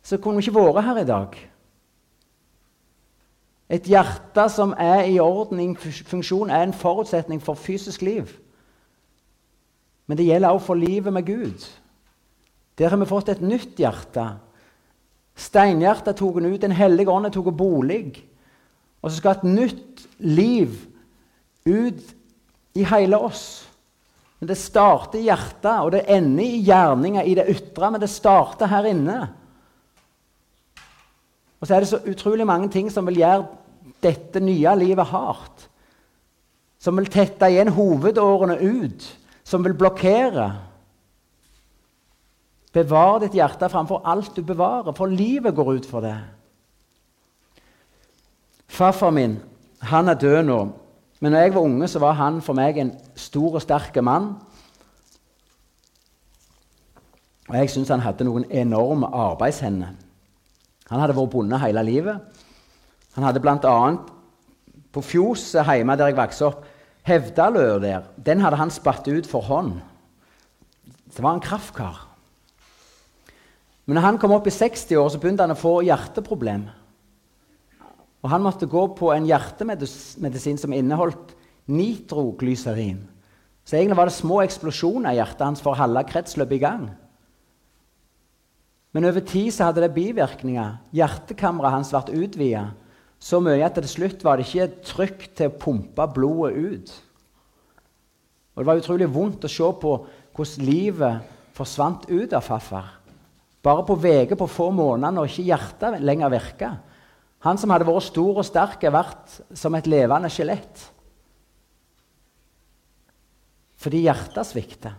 så 0.02 0.18
kunne 0.20 0.36
vi 0.40 0.46
ikke 0.48 0.60
vært 0.60 0.84
her 0.84 1.00
i 1.00 1.08
dag. 1.08 1.40
Et 3.70 3.86
hjerte 3.86 4.48
som 4.50 4.74
er 4.78 5.06
i 5.06 5.18
orden, 5.22 5.60
i 5.60 5.74
funksjon, 6.04 6.50
er 6.50 6.62
en 6.66 6.74
forutsetning 6.74 7.42
for 7.42 7.54
fysisk 7.54 8.02
liv. 8.02 8.28
Men 10.06 10.18
det 10.18 10.26
gjelder 10.26 10.50
også 10.50 10.66
for 10.66 10.74
livet 10.74 11.12
med 11.12 11.26
Gud. 11.26 11.66
Der 12.78 12.88
har 12.88 12.96
vi 12.96 13.06
fått 13.06 13.28
et 13.28 13.42
nytt 13.44 13.78
hjerte. 13.78 14.24
Steinhjertet 15.40 16.18
tok 16.18 16.38
han 16.40 16.50
ut, 16.52 16.60
Den 16.60 16.76
hellige 16.76 17.10
ånd 17.10 17.30
tok 17.32 17.52
bolig. 17.56 18.20
Og 19.00 19.10
så 19.10 19.16
skal 19.16 19.38
et 19.38 19.48
nytt 19.48 20.06
liv 20.18 20.74
ut 21.64 22.02
i 22.76 22.84
hele 22.84 23.16
oss. 23.16 23.66
Men 24.40 24.50
det 24.52 24.58
starter 24.60 25.20
i 25.20 25.26
hjertet, 25.28 25.80
og 25.84 25.92
det 25.92 26.06
ender 26.08 26.44
i 26.44 26.62
gjerninga, 26.64 27.24
i 27.24 27.34
det 27.36 27.48
ytre. 27.52 27.90
Men 27.90 28.00
det 28.00 28.10
starter 28.12 28.70
her 28.72 28.88
inne. 28.88 29.18
Og 31.60 31.68
så 31.68 31.76
er 31.76 31.84
det 31.84 31.90
så 31.90 32.00
utrolig 32.08 32.46
mange 32.48 32.70
ting 32.72 32.88
som 32.92 33.08
vil 33.08 33.20
gjøre 33.20 33.48
dette 34.00 34.40
nye 34.40 34.72
livet 34.80 35.12
hardt. 35.12 35.66
Som 36.80 36.96
vil 36.96 37.10
tette 37.12 37.50
igjen 37.52 37.72
hovedårene 37.76 38.56
ut. 38.60 39.04
Som 39.44 39.64
vil 39.64 39.76
blokkere. 39.76 40.48
Bevar 42.72 43.18
ditt 43.22 43.34
hjerte 43.34 43.68
framfor 43.70 44.04
alt 44.06 44.36
du 44.36 44.44
bevarer, 44.46 44.94
for 44.94 45.10
livet 45.10 45.54
går 45.54 45.72
ut 45.80 45.86
for 45.86 46.04
det. 46.04 46.16
Farfar 48.70 49.10
min 49.10 49.40
han 49.80 50.08
er 50.08 50.18
død 50.20 50.42
nå, 50.44 50.58
men 51.20 51.32
når 51.32 51.40
jeg 51.40 51.54
var 51.54 51.60
unge, 51.64 51.88
så 51.88 51.98
var 51.98 52.12
han 52.18 52.42
for 52.44 52.56
meg 52.56 52.78
en 52.78 52.92
stor 53.16 53.56
og 53.56 53.62
sterk 53.64 53.96
mann. 54.04 54.34
Og 57.48 57.56
jeg 57.56 57.70
syns 57.72 57.90
han 57.90 58.04
hadde 58.04 58.26
noen 58.28 58.44
enorme 58.50 59.08
arbeidshender. 59.08 59.96
Han 60.90 61.00
hadde 61.00 61.16
vært 61.16 61.32
bonde 61.32 61.58
hele 61.62 61.82
livet. 61.86 62.44
Han 63.16 63.24
hadde 63.26 63.40
bl.a. 63.42 63.78
på 64.92 65.02
fjoset 65.02 65.66
hjemme 65.66 65.96
der 65.98 66.12
jeg 66.12 66.20
vokste 66.20 66.50
opp, 66.50 66.68
Hevdaløa 67.08 67.78
der, 67.80 68.04
den 68.20 68.42
hadde 68.44 68.58
han 68.60 68.70
spatt 68.70 69.08
ut 69.08 69.26
for 69.26 69.40
hånd. 69.40 69.78
Det 71.10 71.24
var 71.24 71.34
en 71.34 71.42
kraftkar. 71.42 72.09
Men 73.90 73.98
når 73.98 74.04
han 74.04 74.18
kom 74.22 74.30
opp 74.36 74.44
i 74.46 74.52
60 74.54 75.00
år, 75.00 75.08
så 75.10 75.18
begynte 75.18 75.42
han 75.42 75.50
å 75.50 75.58
få 75.58 75.80
hjerteproblem. 75.82 76.68
Og 78.22 78.28
han 78.30 78.44
måtte 78.44 78.68
gå 78.70 78.84
på 78.94 79.08
en 79.10 79.24
hjertemedisin 79.26 80.60
som 80.62 80.76
inneholdt 80.76 81.32
nitroglyserin. 81.66 83.00
Så 83.66 83.74
egentlig 83.74 83.98
var 83.98 84.06
det 84.06 84.14
små 84.14 84.36
eksplosjoner 84.44 85.10
i 85.10 85.18
hjertet 85.18 85.42
hans 85.42 85.62
for 85.64 85.74
å 85.74 85.80
holde 85.80 86.04
kretsløpet 86.06 86.54
i 86.54 86.60
gang. 86.62 86.84
Men 88.94 89.08
over 89.10 89.26
tid 89.26 89.50
så 89.56 89.72
hadde 89.72 89.82
det 89.82 89.90
bivirkninger. 89.98 90.78
Hjertekammeret 90.94 91.74
hans 91.74 91.90
ble 91.90 92.22
utvida 92.28 92.68
så 93.18 93.42
mye 93.42 93.66
at 93.66 93.74
til 93.74 93.90
slutt 93.90 94.22
var 94.22 94.38
det 94.38 94.46
ikke 94.46 94.84
trykk 94.86 95.26
til 95.34 95.50
å 95.50 95.58
pumpe 95.66 96.06
blodet 96.14 96.54
ut. 96.54 96.94
Og 98.54 98.62
Det 98.62 98.70
var 98.70 98.84
utrolig 98.84 99.10
vondt 99.10 99.50
å 99.50 99.50
se 99.50 99.74
på 99.82 99.98
hvordan 100.38 100.70
livet 100.70 101.36
forsvant 101.58 102.06
ut 102.06 102.38
av 102.38 102.46
farfar. 102.46 102.99
Bare 103.62 103.84
på 103.84 103.96
uker, 103.98 104.36
på 104.36 104.48
få 104.48 104.70
måneder, 104.72 105.12
når 105.12 105.28
ikke 105.28 105.48
hjertet 105.50 106.00
lenger 106.00 106.32
virka. 106.32 106.70
Han 107.44 107.58
som 107.60 107.72
hadde 107.72 107.88
vært 107.88 108.08
stor 108.08 108.40
og 108.40 108.46
sterk, 108.46 108.82
er 108.84 108.94
vært 108.94 109.36
som 109.56 109.74
et 109.76 109.88
levende 109.88 110.30
skjelett. 110.32 110.86
Fordi 113.80 114.02
hjertet 114.04 114.48
svikter. 114.48 114.96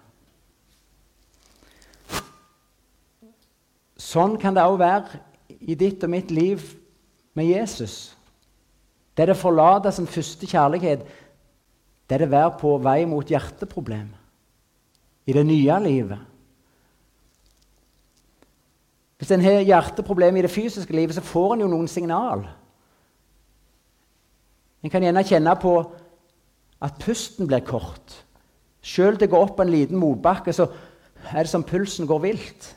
Sånn 4.01 4.39
kan 4.41 4.57
det 4.57 4.65
òg 4.65 4.79
være 4.81 5.21
i 5.61 5.77
ditt 5.77 6.01
og 6.03 6.09
mitt 6.11 6.31
liv 6.33 6.63
med 7.37 7.51
Jesus. 7.51 8.15
Det 9.13 9.23
er 9.23 9.33
det 9.33 9.41
forlate 9.41 9.91
sin 9.93 10.09
første 10.09 10.49
kjærlighet. 10.49 11.05
Det 12.09 12.17
er 12.17 12.25
det 12.25 12.33
være 12.33 12.57
på 12.59 12.73
vei 12.81 13.05
mot 13.05 13.29
hjerteproblem 13.29 14.09
i 15.29 15.35
det 15.37 15.45
nye 15.45 15.77
livet. 15.85 16.30
Hvis 19.21 19.31
en 19.35 19.43
har 19.45 19.61
hjerteproblemer 19.61 20.41
i 20.41 20.45
det 20.47 20.53
fysiske 20.53 20.95
livet, 20.97 21.13
så 21.13 21.21
får 21.21 21.53
en 21.53 21.63
jo 21.67 21.69
noen 21.69 21.89
signal. 21.91 22.41
En 24.81 24.89
kan 24.89 25.03
gjerne 25.05 25.21
kjenne 25.29 25.53
på 25.61 25.75
at 26.81 26.97
pusten 27.03 27.45
blir 27.45 27.61
kort. 27.61 28.15
Sjøl 28.81 29.19
det 29.21 29.29
går 29.29 29.45
opp 29.45 29.61
en 29.61 29.69
liten 29.69 29.99
motbakke, 30.01 30.49
så 30.53 30.71
er 31.29 31.45
det 31.45 31.51
som 31.51 31.65
pulsen 31.67 32.09
går 32.09 32.23
vilt. 32.23 32.71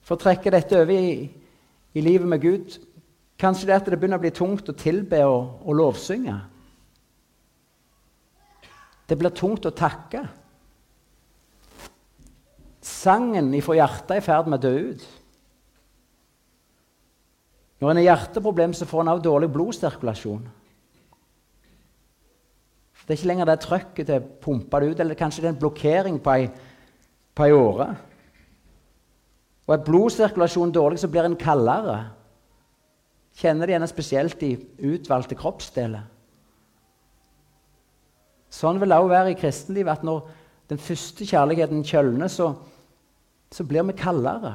For 0.00 0.16
å 0.16 0.22
trekke 0.24 0.54
dette 0.54 0.80
over 0.80 0.96
i, 0.96 1.28
i 1.92 2.04
livet 2.04 2.28
med 2.28 2.40
Gud 2.40 2.80
Kanskje 3.42 3.66
det 3.66 3.74
at 3.74 3.88
det 3.90 3.96
begynner 3.98 4.20
å 4.20 4.22
bli 4.22 4.30
tungt 4.34 4.68
å 4.70 4.74
tilbe 4.78 5.18
og, 5.26 5.64
og 5.66 5.74
lovsynge. 5.74 6.36
Det 9.08 9.16
blir 9.18 9.34
tungt 9.34 9.66
å 9.66 9.72
takke. 9.74 10.20
Sangen 13.02 13.50
ifra 13.56 13.74
hjertet 13.80 14.14
er 14.14 14.20
i 14.20 14.24
ferd 14.24 14.48
med 14.50 14.62
å 14.62 14.70
dø 14.70 14.92
ut. 14.92 15.04
Når 17.82 17.90
en 17.90 17.98
har 17.98 18.06
hjerteproblem, 18.12 18.74
så 18.78 18.86
får 18.86 19.02
en 19.02 19.10
også 19.16 19.24
dårlig 19.26 19.48
blodsirkulasjon. 19.56 20.44
Det 23.02 23.10
er 23.10 23.18
ikke 23.18 23.30
lenger 23.32 23.48
det 23.50 23.56
trøkket 23.64 24.06
til 24.06 24.20
å 24.20 24.26
pumpe 24.44 24.78
det 24.80 24.92
ut, 24.92 25.00
eller 25.02 25.18
kanskje 25.18 25.42
det 25.42 25.48
er 25.48 25.54
en 25.56 25.62
blokkering 25.64 26.20
på 26.22 26.34
ei, 26.36 26.44
på 27.34 27.48
ei 27.48 27.56
åre. 27.56 27.88
Og 29.66 29.74
er 29.74 29.82
blodsirkulasjonen 29.88 30.74
dårlig, 30.74 31.00
så 31.02 31.10
blir 31.10 31.26
en 31.26 31.38
kaldere. 31.38 31.98
Kjenner 33.42 33.66
det 33.66 33.74
gjerne 33.74 33.90
spesielt 33.90 34.46
i 34.46 34.52
utvalgte 34.92 35.38
kroppsdeler. 35.40 36.06
Sånn 38.52 38.78
vil 38.78 38.92
det 38.92 39.00
òg 39.00 39.10
være 39.10 39.32
i 39.32 39.38
kristenlivet, 39.40 39.98
at 39.98 40.06
når 40.06 40.28
den 40.70 40.78
første 40.78 41.26
kjærligheten 41.26 41.82
kjølner, 41.88 42.30
så, 42.30 42.52
så 43.52 43.64
blir 43.64 43.84
vi 43.84 43.96
kaldere. 43.96 44.54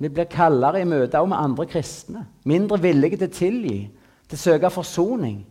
Vi 0.00 0.08
blir 0.08 0.26
kaldere 0.32 0.80
i 0.80 0.88
møte 0.88 1.20
med 1.28 1.38
andre 1.38 1.66
kristne. 1.68 2.24
Mindre 2.48 2.80
villige 2.80 3.20
til 3.20 3.28
å 3.28 3.36
tilgi, 3.36 3.78
til 4.26 4.38
å 4.38 4.40
søke 4.40 4.70
forsoning. 4.72 5.44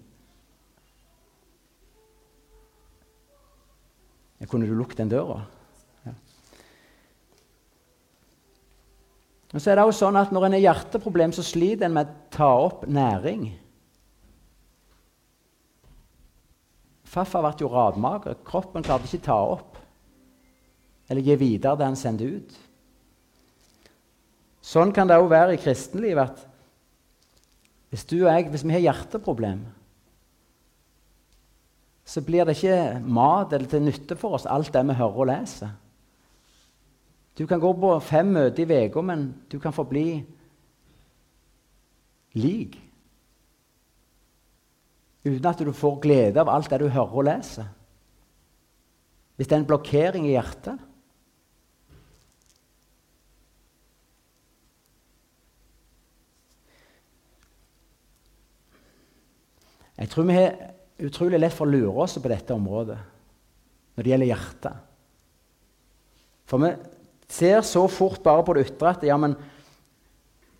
Kunne 4.49 4.65
du 4.65 4.73
lukket 4.73 5.03
den 5.03 5.11
døra? 5.11 5.43
Og 9.49 9.57
så 9.57 9.71
er 9.71 9.79
det 9.79 9.83
også 9.85 10.05
sånn 10.05 10.17
at 10.19 10.31
Når 10.33 10.45
en 10.45 10.55
har 10.57 10.61
hjerteproblem, 10.61 11.31
så 11.33 11.43
sliter 11.45 11.87
en 11.87 11.95
med 11.95 12.09
å 12.09 12.17
ta 12.33 12.49
opp 12.67 12.85
næring. 12.85 13.47
Faffa 17.09 17.41
ble 17.41 17.55
jo 17.57 17.71
radmager. 17.73 18.37
Kroppen 18.45 18.85
klarte 18.85 19.09
ikke 19.09 19.25
ta 19.25 19.39
opp 19.55 19.79
eller 21.09 21.25
gi 21.25 21.35
videre 21.41 21.77
det 21.79 21.87
han 21.89 21.97
sendte 21.97 22.29
ut. 22.29 22.55
Sånn 24.61 24.93
kan 24.93 25.09
det 25.09 25.17
òg 25.17 25.29
være 25.31 25.55
i 25.57 25.61
kristenlivet. 25.61 26.29
at 26.29 26.45
hvis 27.89 28.05
du 28.05 28.19
og 28.21 28.29
jeg, 28.29 28.49
hvis 28.53 28.65
vi 28.65 28.75
har 28.75 28.85
hjerteproblem, 28.85 29.63
så 32.05 32.21
blir 32.25 32.45
det 32.45 32.57
ikke 32.57 32.99
mat 33.05 33.53
eller 33.53 33.69
til 33.69 33.85
nytte 33.85 34.17
for 34.17 34.37
oss 34.37 34.45
alt 34.49 34.73
det 34.73 34.81
vi 34.85 34.97
hører 34.97 35.23
og 35.23 35.29
leser. 35.29 35.71
Du 37.37 37.45
kan 37.47 37.61
gå 37.61 37.71
på 37.73 37.91
fem 38.03 38.33
møter 38.35 38.65
i 38.65 38.85
uka, 38.89 39.01
men 39.01 39.29
du 39.49 39.59
kan 39.59 39.73
forbli 39.73 40.25
lik. 42.35 42.77
Uten 45.25 45.45
at 45.45 45.61
du 45.61 45.71
får 45.73 45.99
glede 46.01 46.41
av 46.41 46.49
alt 46.49 46.69
det 46.69 46.81
du 46.81 46.89
hører 46.89 47.15
og 47.15 47.25
leser. 47.29 47.69
Hvis 49.37 49.47
det 49.47 49.55
er 49.55 49.61
en 49.61 49.69
blokkering 49.69 50.27
i 50.27 50.33
hjertet. 50.33 50.88
Jeg 59.99 60.11
tror 60.11 60.27
vi 60.29 60.37
har 60.37 60.53
utrolig 61.03 61.39
lett 61.39 61.55
for 61.55 61.67
å 61.67 61.73
lure 61.73 62.05
oss 62.05 62.15
på 62.19 62.31
dette 62.31 62.55
området 62.55 62.97
når 63.95 64.05
det 64.05 64.11
gjelder 64.13 64.29
hjertet. 64.31 64.85
For 66.47 66.63
vi 66.63 66.69
ser 67.29 67.59
så 67.67 67.83
fort 67.91 68.23
bare 68.23 68.45
på 68.47 68.55
det 68.55 68.69
ytre 68.69 68.93
at 68.93 69.03
ja, 69.05 69.17
men 69.19 69.35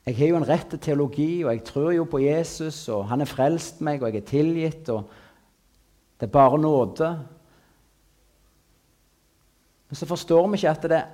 jeg 0.10 0.18
har 0.18 0.32
jo 0.32 0.40
en 0.40 0.48
rett 0.48 0.68
til 0.74 0.82
teologi, 0.82 1.32
og 1.44 1.52
jeg 1.54 1.64
tror 1.68 1.92
jo 1.94 2.06
på 2.10 2.22
Jesus, 2.24 2.82
og 2.92 3.06
han 3.12 3.22
har 3.22 3.30
frelst 3.30 3.82
meg, 3.86 4.02
og 4.02 4.10
jeg 4.10 4.24
er 4.24 4.30
tilgitt, 4.30 4.90
og 4.90 5.06
det 6.20 6.28
er 6.28 6.34
bare 6.34 6.60
nåde. 6.60 7.10
Men 9.90 10.00
så 10.00 10.08
forstår 10.10 10.50
vi 10.50 10.60
ikke 10.60 10.74
at 10.74 10.90
det 10.90 11.00
er 11.00 11.14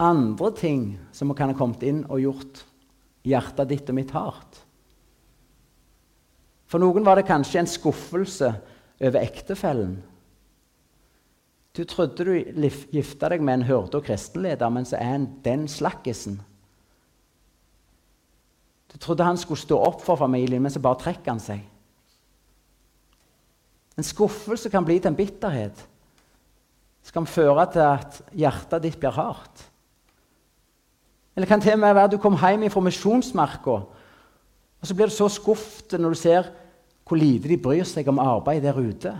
andre 0.00 0.50
ting 0.56 0.82
som 1.12 1.34
kan 1.36 1.52
ha 1.52 1.58
kommet 1.58 1.84
inn 1.86 2.02
og 2.08 2.22
gjort 2.24 2.64
hjertet 3.28 3.70
ditt 3.70 3.92
og 3.92 3.98
mitt 3.98 4.14
hardt. 4.16 4.62
For 6.70 6.78
noen 6.78 7.02
var 7.06 7.18
det 7.18 7.26
kanskje 7.26 7.64
en 7.64 7.70
skuffelse 7.70 8.52
over 9.00 9.24
ektefellen. 9.24 9.96
Du 11.74 11.82
trodde 11.88 12.26
du 12.26 12.34
gifta 12.94 13.30
deg 13.30 13.42
med 13.42 13.60
en 13.60 13.66
hyrde- 13.66 13.98
og 13.98 14.06
kristenleder, 14.06 14.70
men 14.70 14.86
så 14.86 14.98
er 14.98 15.12
han 15.12 15.26
den 15.42 15.66
slakkisen. 15.70 16.40
Du 18.90 18.98
trodde 18.98 19.26
han 19.26 19.38
skulle 19.38 19.60
stå 19.60 19.78
opp 19.78 20.02
for 20.02 20.18
familien, 20.18 20.62
men 20.62 20.70
så 20.70 20.82
bare 20.82 20.98
trekker 21.02 21.30
han 21.30 21.42
seg. 21.42 21.62
En 23.98 24.06
skuffelse 24.06 24.70
kan 24.70 24.86
bli 24.86 24.98
til 24.98 25.12
en 25.12 25.18
bitterhet. 25.18 25.86
Det 27.04 27.12
kan 27.14 27.26
føre 27.26 27.66
til 27.72 27.86
at 27.86 28.20
hjertet 28.36 28.82
ditt 28.82 28.98
blir 29.00 29.14
hardt. 29.14 29.66
Eller 31.36 31.46
kan 31.46 31.62
til 31.62 31.74
og 31.74 31.82
med 31.82 31.94
være 31.94 32.10
at 32.10 32.14
du 32.14 32.18
kom 32.22 32.38
hjem 32.38 32.66
fra 32.70 32.82
misjonsmarka, 32.84 33.80
og 34.80 34.88
så 34.88 34.94
blir 34.96 35.10
du 35.10 35.14
så 35.14 35.28
skuffet 35.28 35.98
når 36.00 36.14
du 36.14 36.20
ser 36.20 36.50
hvor 37.04 37.18
lite 37.18 37.50
de 37.50 37.58
bryr 37.58 37.84
seg 37.84 38.08
om 38.08 38.20
arbeid 38.22 38.62
der 38.62 38.78
ute. 38.78 39.12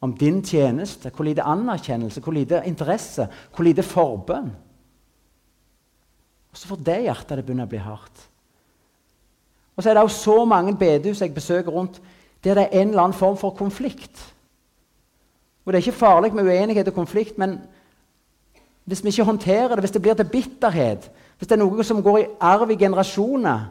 Om 0.00 0.14
din 0.16 0.40
tjeneste, 0.42 1.10
hvor 1.12 1.26
lite 1.28 1.44
anerkjennelse, 1.44 2.22
hvor 2.24 2.32
lite 2.32 2.62
interesse, 2.66 3.28
hvor 3.54 3.64
lite 3.64 3.84
forbønn. 3.84 4.48
Og 6.50 6.56
så 6.56 6.70
får 6.70 6.80
det 6.86 7.02
hjertet 7.04 7.36
det 7.36 7.44
begynner 7.44 7.68
å 7.68 7.70
bli 7.70 7.82
hardt. 7.84 8.22
Og 9.76 9.84
så 9.84 9.90
er 9.90 9.98
det 9.98 10.02
også 10.02 10.22
så 10.24 10.44
mange 10.44 10.72
bedehus 10.76 11.20
jeg 11.20 11.34
besøker 11.34 11.70
rundt 11.70 12.00
der 12.44 12.56
det 12.56 12.62
er 12.62 12.80
en 12.80 12.88
eller 12.88 13.02
annen 13.02 13.16
form 13.16 13.36
for 13.36 13.50
konflikt. 13.50 14.34
Og 15.64 15.72
Det 15.72 15.78
er 15.78 15.86
ikke 15.86 15.98
farlig 15.98 16.32
med 16.34 16.44
uenighet 16.44 16.88
og 16.88 16.94
konflikt, 16.94 17.38
men 17.38 17.60
hvis 18.84 19.04
vi 19.04 19.08
ikke 19.08 19.24
håndterer 19.24 19.68
det, 19.68 19.78
hvis 19.80 19.90
det 19.90 20.02
blir 20.02 20.14
til 20.14 20.28
bitterhet, 20.32 21.10
hvis 21.38 21.48
det 21.48 21.52
er 21.52 21.60
noe 21.60 21.84
som 21.84 22.02
går 22.02 22.18
i 22.18 22.26
arv 22.40 22.70
i 22.70 22.76
generasjoner, 22.80 23.68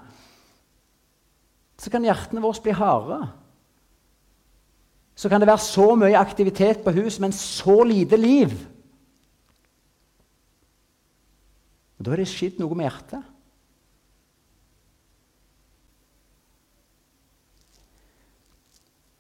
så 1.80 1.92
kan 1.92 2.04
hjertene 2.04 2.44
våre 2.44 2.64
bli 2.64 2.76
harde. 2.76 3.20
Så 5.16 5.32
kan 5.32 5.42
det 5.42 5.48
være 5.50 5.64
så 5.64 5.96
mye 6.00 6.20
aktivitet 6.20 6.84
på 6.84 6.94
huset, 6.96 7.22
men 7.24 7.36
så 7.36 7.82
lite 7.88 8.20
liv. 8.20 8.54
Og 12.00 12.06
Da 12.06 12.14
er 12.16 12.22
det 12.22 12.32
skjedd 12.32 12.60
noe 12.62 12.76
med 12.76 12.88
hjertet. 12.88 13.24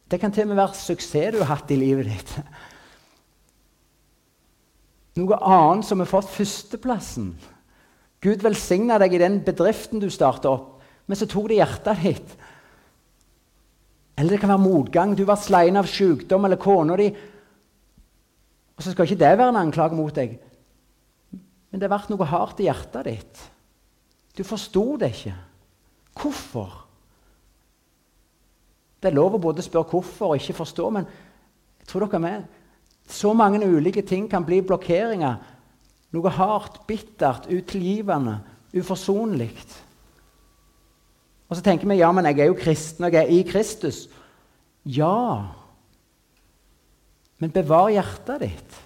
Det 0.10 0.17
kan 0.17 0.32
til 0.34 0.48
og 0.48 0.50
med 0.50 0.58
være 0.58 0.80
suksess 0.80 1.36
du 1.36 1.43
har 1.43 1.52
hatt 1.52 1.72
i 1.72 1.78
livet 1.78 2.08
ditt. 2.10 2.32
Noe 5.19 5.38
annet 5.38 5.86
som 5.86 6.00
har 6.02 6.10
fått 6.10 6.32
førsteplassen. 6.32 7.34
Gud 8.24 8.41
velsigne 8.43 8.98
deg 9.00 9.13
i 9.15 9.22
den 9.22 9.39
bedriften 9.45 10.02
du 10.02 10.10
starter 10.12 10.56
opp, 10.56 10.79
men 11.10 11.17
så 11.17 11.26
tok 11.26 11.48
det 11.50 11.58
hjertet 11.58 12.04
ditt. 12.06 12.34
Eller 14.19 14.36
det 14.36 14.41
kan 14.43 14.52
være 14.52 14.62
motgang. 14.62 15.15
Du 15.17 15.24
var 15.26 15.39
sleien 15.41 15.80
av 15.80 15.89
sykdom 15.89 16.45
eller 16.45 16.60
kona 16.62 16.98
di. 17.00 17.08
Og 18.78 18.84
så 18.86 18.93
skal 18.93 19.08
ikke 19.08 19.24
det 19.24 19.32
være 19.39 19.50
en 19.52 19.62
anklage 19.63 19.98
mot 19.98 20.13
deg, 20.15 20.38
men 21.69 21.82
det 21.82 21.89
ble 21.91 22.00
noe 22.13 22.28
hardt 22.30 22.62
i 22.62 22.67
hjertet 22.69 23.10
ditt. 23.10 23.41
Du 24.38 24.45
forsto 24.48 24.84
det 25.02 25.10
ikke. 25.13 25.34
Hvorfor? 26.19 26.78
Det 29.00 29.10
er 29.10 29.17
lov 29.17 29.36
å 29.36 29.41
både 29.43 29.65
spørre 29.65 29.91
hvorfor 29.91 30.34
og 30.34 30.39
ikke 30.39 30.58
forstå, 30.62 30.88
men 30.95 31.10
jeg 31.10 31.89
tror 31.89 32.06
dere 32.06 32.19
er 32.19 32.24
med. 32.24 32.48
Så 33.10 33.34
mange 33.34 33.65
ulike 33.65 34.04
ting 34.06 34.28
kan 34.30 34.45
bli 34.45 34.62
blokkeringer. 34.62 35.38
Noe 36.13 36.34
hardt, 36.34 36.82
bittert, 36.89 37.50
utilgivende, 37.50 38.39
uforsonlig. 38.78 39.54
Og 41.50 41.58
så 41.58 41.66
tenker 41.66 41.90
vi 41.90 41.98
ja, 41.98 42.12
men 42.14 42.28
jeg 42.30 42.44
er 42.44 42.52
jo 42.52 42.58
kristen, 42.58 43.08
og 43.08 43.14
jeg 43.14 43.26
er 43.26 43.34
i 43.34 43.42
Kristus. 43.48 44.04
Ja, 44.86 45.50
men 47.40 47.56
bevar 47.56 47.90
hjertet 47.94 48.44
ditt, 48.44 48.78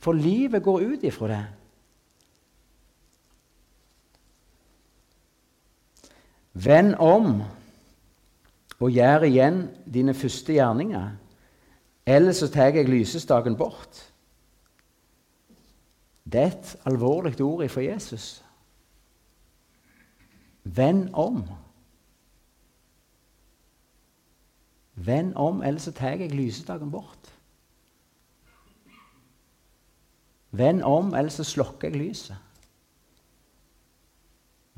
for 0.00 0.16
livet 0.16 0.64
går 0.64 0.84
ut 0.88 1.06
ifra 1.06 1.28
det. 1.30 1.44
Vend 6.58 6.96
om 6.98 7.42
og 8.78 8.94
gjør 8.94 9.26
igjen 9.28 9.62
dine 9.86 10.14
første 10.14 10.54
gjerninger, 10.56 11.10
ellers 12.08 12.42
så 12.42 12.48
tar 12.50 12.72
jeg 12.74 12.88
lysestaken 12.88 13.56
bort. 13.58 14.00
Det 16.28 16.40
er 16.40 16.52
et 16.52 16.74
alvorlig 16.88 17.36
ord 17.44 17.68
fra 17.72 17.84
Jesus. 17.84 18.42
Vend 20.64 21.08
om. 21.12 21.44
Vend 25.08 25.32
om, 25.40 25.62
ellers 25.64 25.88
så 25.88 25.94
tar 25.96 26.18
jeg 26.18 26.34
lysedagen 26.36 26.90
bort. 26.92 27.32
Vend 30.50 30.82
om, 30.84 31.14
ellers 31.16 31.38
så 31.40 31.46
slokker 31.46 31.88
jeg 31.88 32.00
lyset. 32.00 32.36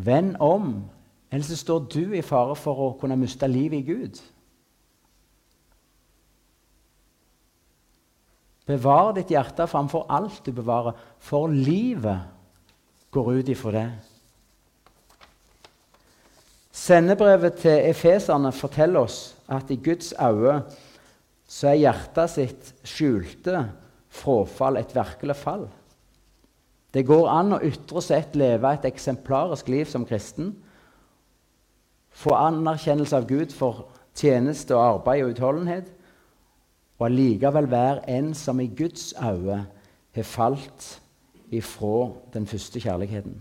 Vend 0.00 0.36
om, 0.40 0.84
ellers 1.30 1.50
så 1.50 1.56
står 1.56 1.86
du 1.92 2.14
i 2.14 2.22
fare 2.24 2.54
for 2.58 2.78
å 2.78 2.92
kunne 3.00 3.18
miste 3.20 3.48
livet 3.50 3.82
i 3.82 3.86
Gud. 3.92 4.20
Bevar 8.70 9.12
ditt 9.16 9.32
hjerte 9.34 9.66
framfor 9.66 10.06
alt 10.12 10.44
du 10.46 10.52
bevarer, 10.54 10.94
for 11.18 11.50
livet 11.50 12.30
går 13.10 13.32
ut 13.40 13.50
ifra 13.50 13.74
det. 13.74 13.88
Sendebrevet 16.80 17.58
til 17.60 17.90
efeserne 17.90 18.52
forteller 18.54 19.04
oss 19.04 19.18
at 19.50 19.70
i 19.70 19.78
Guds 19.82 20.12
øyne 20.14 20.62
så 21.50 21.72
er 21.72 21.82
hjertet 21.82 22.30
sitt 22.30 22.72
skjulte 22.86 23.64
frafall 24.10 24.78
et 24.78 24.94
virkelig 24.94 25.36
fall. 25.36 25.66
Det 26.94 27.02
går 27.06 27.28
an 27.30 27.54
å 27.54 27.62
ytre 27.66 28.02
sett 28.02 28.36
leve 28.38 28.70
et 28.74 28.86
eksemplarisk 28.86 29.68
liv 29.70 29.90
som 29.90 30.06
kristen 30.06 30.54
få 32.10 32.34
anerkjennelse 32.34 33.16
av 33.16 33.26
Gud 33.28 33.52
for 33.54 33.84
tjeneste 34.18 34.74
og 34.76 34.82
arbeid 34.82 35.24
og 35.24 35.34
utholdenhet, 35.34 35.92
og 36.98 37.06
allikevel 37.06 37.70
være 37.70 38.08
en 38.12 38.34
som 38.36 38.60
i 38.60 38.66
Guds 38.66 39.14
øyne 39.16 39.62
har 40.14 40.26
falt 40.26 41.00
ifra 41.50 42.10
den 42.34 42.46
første 42.46 42.80
kjærligheten. 42.80 43.38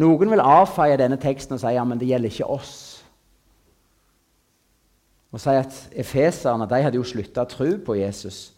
Noen 0.00 0.30
vil 0.32 0.40
avfeie 0.40 0.96
denne 0.96 1.20
teksten 1.20 1.54
og 1.54 1.60
si 1.62 1.74
ja, 1.76 1.84
det 1.84 2.08
gjelder 2.08 2.32
ikke 2.32 2.48
oss. 2.50 2.99
Og 5.30 5.42
si 5.42 5.54
at 5.54 5.76
Efeserne 5.94 6.66
de 6.70 6.80
hadde 6.82 6.98
jo 6.98 7.06
slutta 7.06 7.44
å 7.44 7.50
tro 7.50 7.68
på 7.86 7.96
Jesus. 8.00 8.50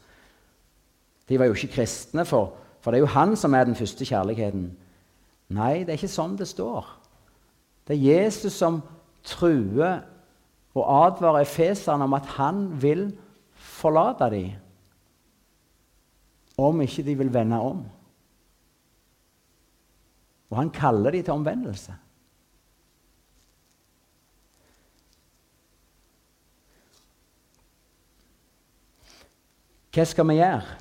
De 1.28 1.38
var 1.38 1.48
jo 1.48 1.56
ikke 1.56 1.74
kristne, 1.76 2.24
for, 2.28 2.54
for 2.80 2.92
det 2.92 3.00
er 3.00 3.04
jo 3.04 3.12
han 3.14 3.36
som 3.38 3.54
er 3.54 3.68
den 3.68 3.76
første 3.78 4.06
kjærligheten. 4.08 4.70
Nei, 5.52 5.82
det 5.84 5.92
er 5.92 6.00
ikke 6.00 6.12
sånn 6.12 6.38
det 6.40 6.48
står. 6.48 6.88
Det 7.88 7.96
er 7.96 8.06
Jesus 8.22 8.56
som 8.56 8.80
truer 9.26 10.00
og 10.72 10.88
advarer 10.88 11.44
efeserne 11.44 12.08
om 12.08 12.16
at 12.16 12.30
han 12.38 12.64
vil 12.80 13.10
forlate 13.52 14.30
dem 14.32 14.52
om 16.62 16.80
ikke 16.84 17.04
de 17.04 17.16
vil 17.18 17.32
vende 17.32 17.58
om. 17.60 17.82
Og 20.52 20.58
han 20.58 20.70
kaller 20.70 21.14
dem 21.14 21.24
til 21.24 21.34
omvendelse. 21.34 21.94
Hva 29.92 30.06
skal 30.08 30.28
vi 30.30 30.38
gjøre? 30.38 30.78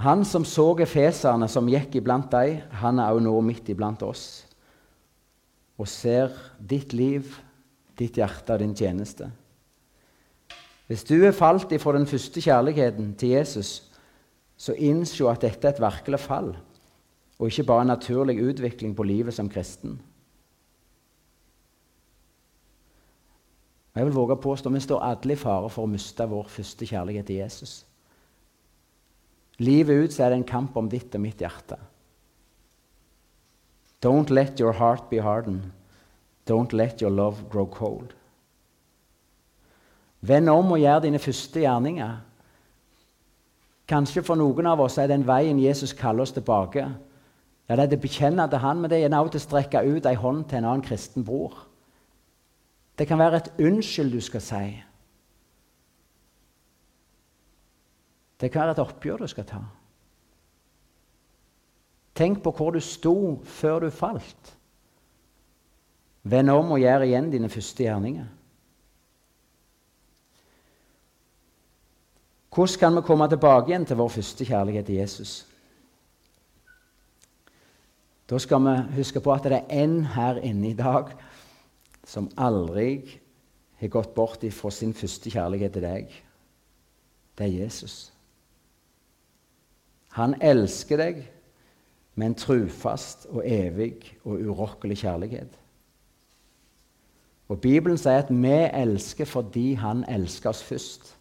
Han 0.00 0.22
som 0.24 0.46
så 0.48 0.70
efeserne 0.80 1.44
som 1.52 1.68
gikk 1.68 1.98
iblant 2.00 2.30
deg, 2.32 2.62
han 2.80 3.02
er 3.02 3.12
også 3.12 3.26
nå 3.26 3.34
midt 3.44 3.68
iblant 3.68 4.00
oss 4.06 4.24
og 5.80 5.88
ser 5.88 6.32
ditt 6.60 6.92
liv, 6.92 7.24
ditt 7.96 8.18
hjerte 8.20 8.58
din 8.60 8.74
tjeneste. 8.76 9.30
Hvis 10.90 11.06
du 11.08 11.14
er 11.24 11.36
falt 11.36 11.72
ifra 11.72 11.94
den 11.96 12.08
første 12.08 12.42
kjærligheten 12.44 13.14
til 13.16 13.32
Jesus, 13.38 13.70
så 14.60 14.74
innsjå 14.76 15.30
at 15.30 15.40
dette 15.40 15.68
er 15.68 15.72
et 15.72 15.80
virkelig 15.80 16.20
fall, 16.20 16.50
og 17.40 17.48
ikke 17.48 17.64
bare 17.70 17.86
en 17.86 17.92
naturlig 17.94 18.36
utvikling 18.44 18.92
på 18.96 19.06
livet 19.08 19.36
som 19.36 19.48
kristen. 19.48 19.96
Jeg 23.94 24.06
vil 24.06 24.14
våge 24.14 24.36
å 24.36 24.42
påstå 24.42 24.70
Vi 24.70 24.82
står 24.84 25.02
alle 25.02 25.34
i 25.34 25.38
fare 25.38 25.70
for 25.70 25.86
å 25.86 25.90
miste 25.90 26.26
vår 26.30 26.46
første 26.48 26.86
kjærlighet 26.86 27.26
til 27.26 27.40
Jesus. 27.42 27.72
Livet 29.60 30.04
ut 30.04 30.14
så 30.14 30.24
er 30.24 30.32
det 30.32 30.40
en 30.40 30.48
kamp 30.48 30.76
om 30.76 30.88
ditt 30.88 31.14
og 31.14 31.20
mitt 31.20 31.42
hjerte. 31.42 31.76
Don't 34.00 34.30
let 34.32 34.60
your 34.60 34.72
heart 34.72 35.10
be 35.10 35.20
hardened. 35.20 35.72
Don't 36.48 36.72
let 36.72 37.02
your 37.02 37.10
love 37.12 37.44
grow 37.50 37.66
cold. 37.66 38.14
Vend 40.20 40.48
om 40.48 40.72
og 40.72 40.80
gjør 40.80 41.04
dine 41.04 41.20
første 41.20 41.60
gjerninger. 41.60 42.16
Kanskje 43.88 44.22
for 44.24 44.38
noen 44.38 44.68
av 44.70 44.80
oss 44.80 44.96
er 44.98 45.10
den 45.10 45.26
veien 45.26 45.60
Jesus 45.60 45.92
kaller 45.96 46.24
oss 46.24 46.32
tilbake. 46.32 46.86
Ja, 47.68 47.76
Det 47.76 47.82
er 47.82 47.90
det 47.90 48.00
bekjenne 48.00 48.48
til 48.48 48.58
Han, 48.58 48.80
men 48.80 48.90
det 48.90 49.04
er 49.04 49.14
også 49.14 49.38
å 49.38 49.46
strekke 49.46 49.84
ut 49.84 50.06
ei 50.06 50.14
hånd 50.14 50.44
til 50.48 50.58
en 50.58 50.64
annen 50.64 50.82
kristen 50.82 51.24
bror. 51.24 51.69
Det 53.00 53.06
kan 53.08 53.18
være 53.18 53.36
et 53.36 53.52
unnskyld 53.64 54.12
du 54.12 54.20
skal 54.20 54.42
si. 54.44 54.64
Det 58.40 58.50
kan 58.52 58.60
være 58.60 58.74
et 58.76 58.82
oppgjør 58.82 59.22
du 59.22 59.26
skal 59.26 59.46
ta. 59.48 59.60
Tenk 62.14 62.42
på 62.44 62.52
hvor 62.52 62.74
du 62.76 62.80
sto 62.84 63.14
før 63.44 63.78
du 63.86 63.90
falt. 63.90 64.52
Vend 66.28 66.52
om 66.52 66.74
og 66.76 66.82
gjør 66.82 67.06
igjen 67.06 67.32
dine 67.32 67.48
første 67.48 67.86
gjerninger. 67.86 68.28
Hvordan 72.52 72.78
kan 72.80 72.96
vi 72.96 73.06
komme 73.06 73.28
tilbake 73.32 73.72
igjen 73.72 73.88
til 73.88 73.96
vår 73.96 74.12
første 74.18 74.44
kjærlighet 74.44 74.86
til 74.86 75.00
Jesus? 75.00 75.34
Da 78.28 78.38
skal 78.38 78.60
vi 78.60 78.76
huske 79.00 79.24
på 79.24 79.32
at 79.32 79.48
det 79.48 79.56
er 79.56 79.84
en 79.86 80.04
her 80.04 80.44
inne 80.44 80.70
i 80.70 80.76
dag 80.76 81.16
som 82.10 82.30
aldri 82.36 83.20
har 83.80 83.92
gått 83.92 84.14
bort 84.14 84.42
ifra 84.44 84.70
sin 84.74 84.94
første 84.96 85.30
kjærlighet 85.30 85.76
til 85.76 85.86
deg. 85.86 86.16
Det 87.38 87.46
er 87.46 87.62
Jesus. 87.62 88.10
Han 90.18 90.34
elsker 90.42 90.98
deg 90.98 91.22
med 92.18 92.32
en 92.32 92.36
trufast 92.36 93.28
og 93.30 93.44
evig 93.46 93.94
og 94.24 94.42
urokkelig 94.42 94.98
kjærlighet. 95.04 95.54
Og 97.50 97.60
Bibelen 97.62 97.98
sier 97.98 98.24
at 98.24 98.30
vi 98.30 98.58
elsker 98.82 99.26
fordi 99.26 99.72
han 99.78 100.04
elsker 100.10 100.50
oss 100.50 100.62
først. 100.62 101.14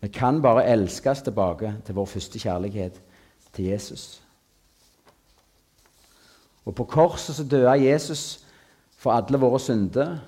Vi 0.00 0.08
kan 0.08 0.40
bare 0.42 0.66
elskes 0.72 1.22
tilbake 1.22 1.74
til 1.86 1.94
vår 1.94 2.08
første 2.12 2.38
kjærlighet 2.38 3.00
til 3.52 3.64
Jesus. 3.64 4.22
Og 6.64 6.74
på 6.74 6.84
korset 6.84 7.36
så 7.36 7.44
døde 7.44 7.72
Jesus 7.84 8.41
for 9.02 9.16
alle 9.16 9.38
våre 9.42 9.58
synder, 9.58 10.18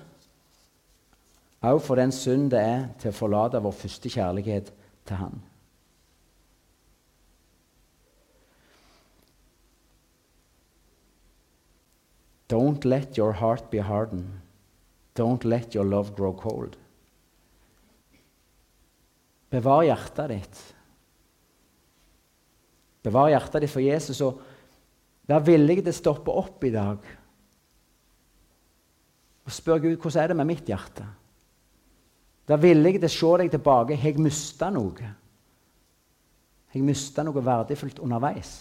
òg 1.65 1.79
for 1.81 1.97
den 1.97 2.11
synd 2.13 2.49
det 2.51 2.59
er 2.61 2.81
til 2.99 3.13
å 3.13 3.15
forlate 3.15 3.61
vår 3.63 3.75
første 3.79 4.11
kjærlighet 4.11 4.71
til 5.07 5.21
Han. 5.21 5.39
Don't 12.51 12.85
let 12.85 13.17
your 13.17 13.33
heart 13.39 13.71
be 13.71 13.81
hardened. 13.81 14.41
Don't 15.17 15.47
let 15.47 15.73
your 15.73 15.87
love 15.87 16.13
grow 16.13 16.35
cold. 16.37 16.75
Bevar 19.49 19.85
hjertet 19.87 20.29
ditt. 20.29 20.61
Bevar 23.07 23.31
hjertet 23.31 23.63
ditt 23.63 23.73
for 23.73 23.81
Jesus, 23.81 24.19
og 24.21 24.43
vær 25.25 25.41
villig 25.47 25.79
til 25.79 25.93
å 25.95 26.01
stoppe 26.03 26.35
opp 26.43 26.67
i 26.67 26.75
dag 26.75 27.15
og 29.45 29.53
spør 29.53 29.81
Gud 29.83 29.95
hvordan 29.95 30.23
er 30.23 30.27
det 30.31 30.37
med 30.37 30.49
mitt 30.49 30.69
hjerte. 30.69 31.05
Da 32.45 32.57
ville 32.61 32.89
jeg 32.89 33.01
til 33.01 33.09
å 33.09 33.13
se 33.13 33.31
deg 33.41 33.51
tilbake. 33.53 33.97
Har 33.97 34.11
jeg 34.11 34.21
mista 34.21 34.69
noe? 34.73 35.11
Har 36.69 36.79
jeg 36.79 36.85
mista 36.85 37.23
noe 37.25 37.45
verdifullt 37.45 38.01
underveis? 38.03 38.57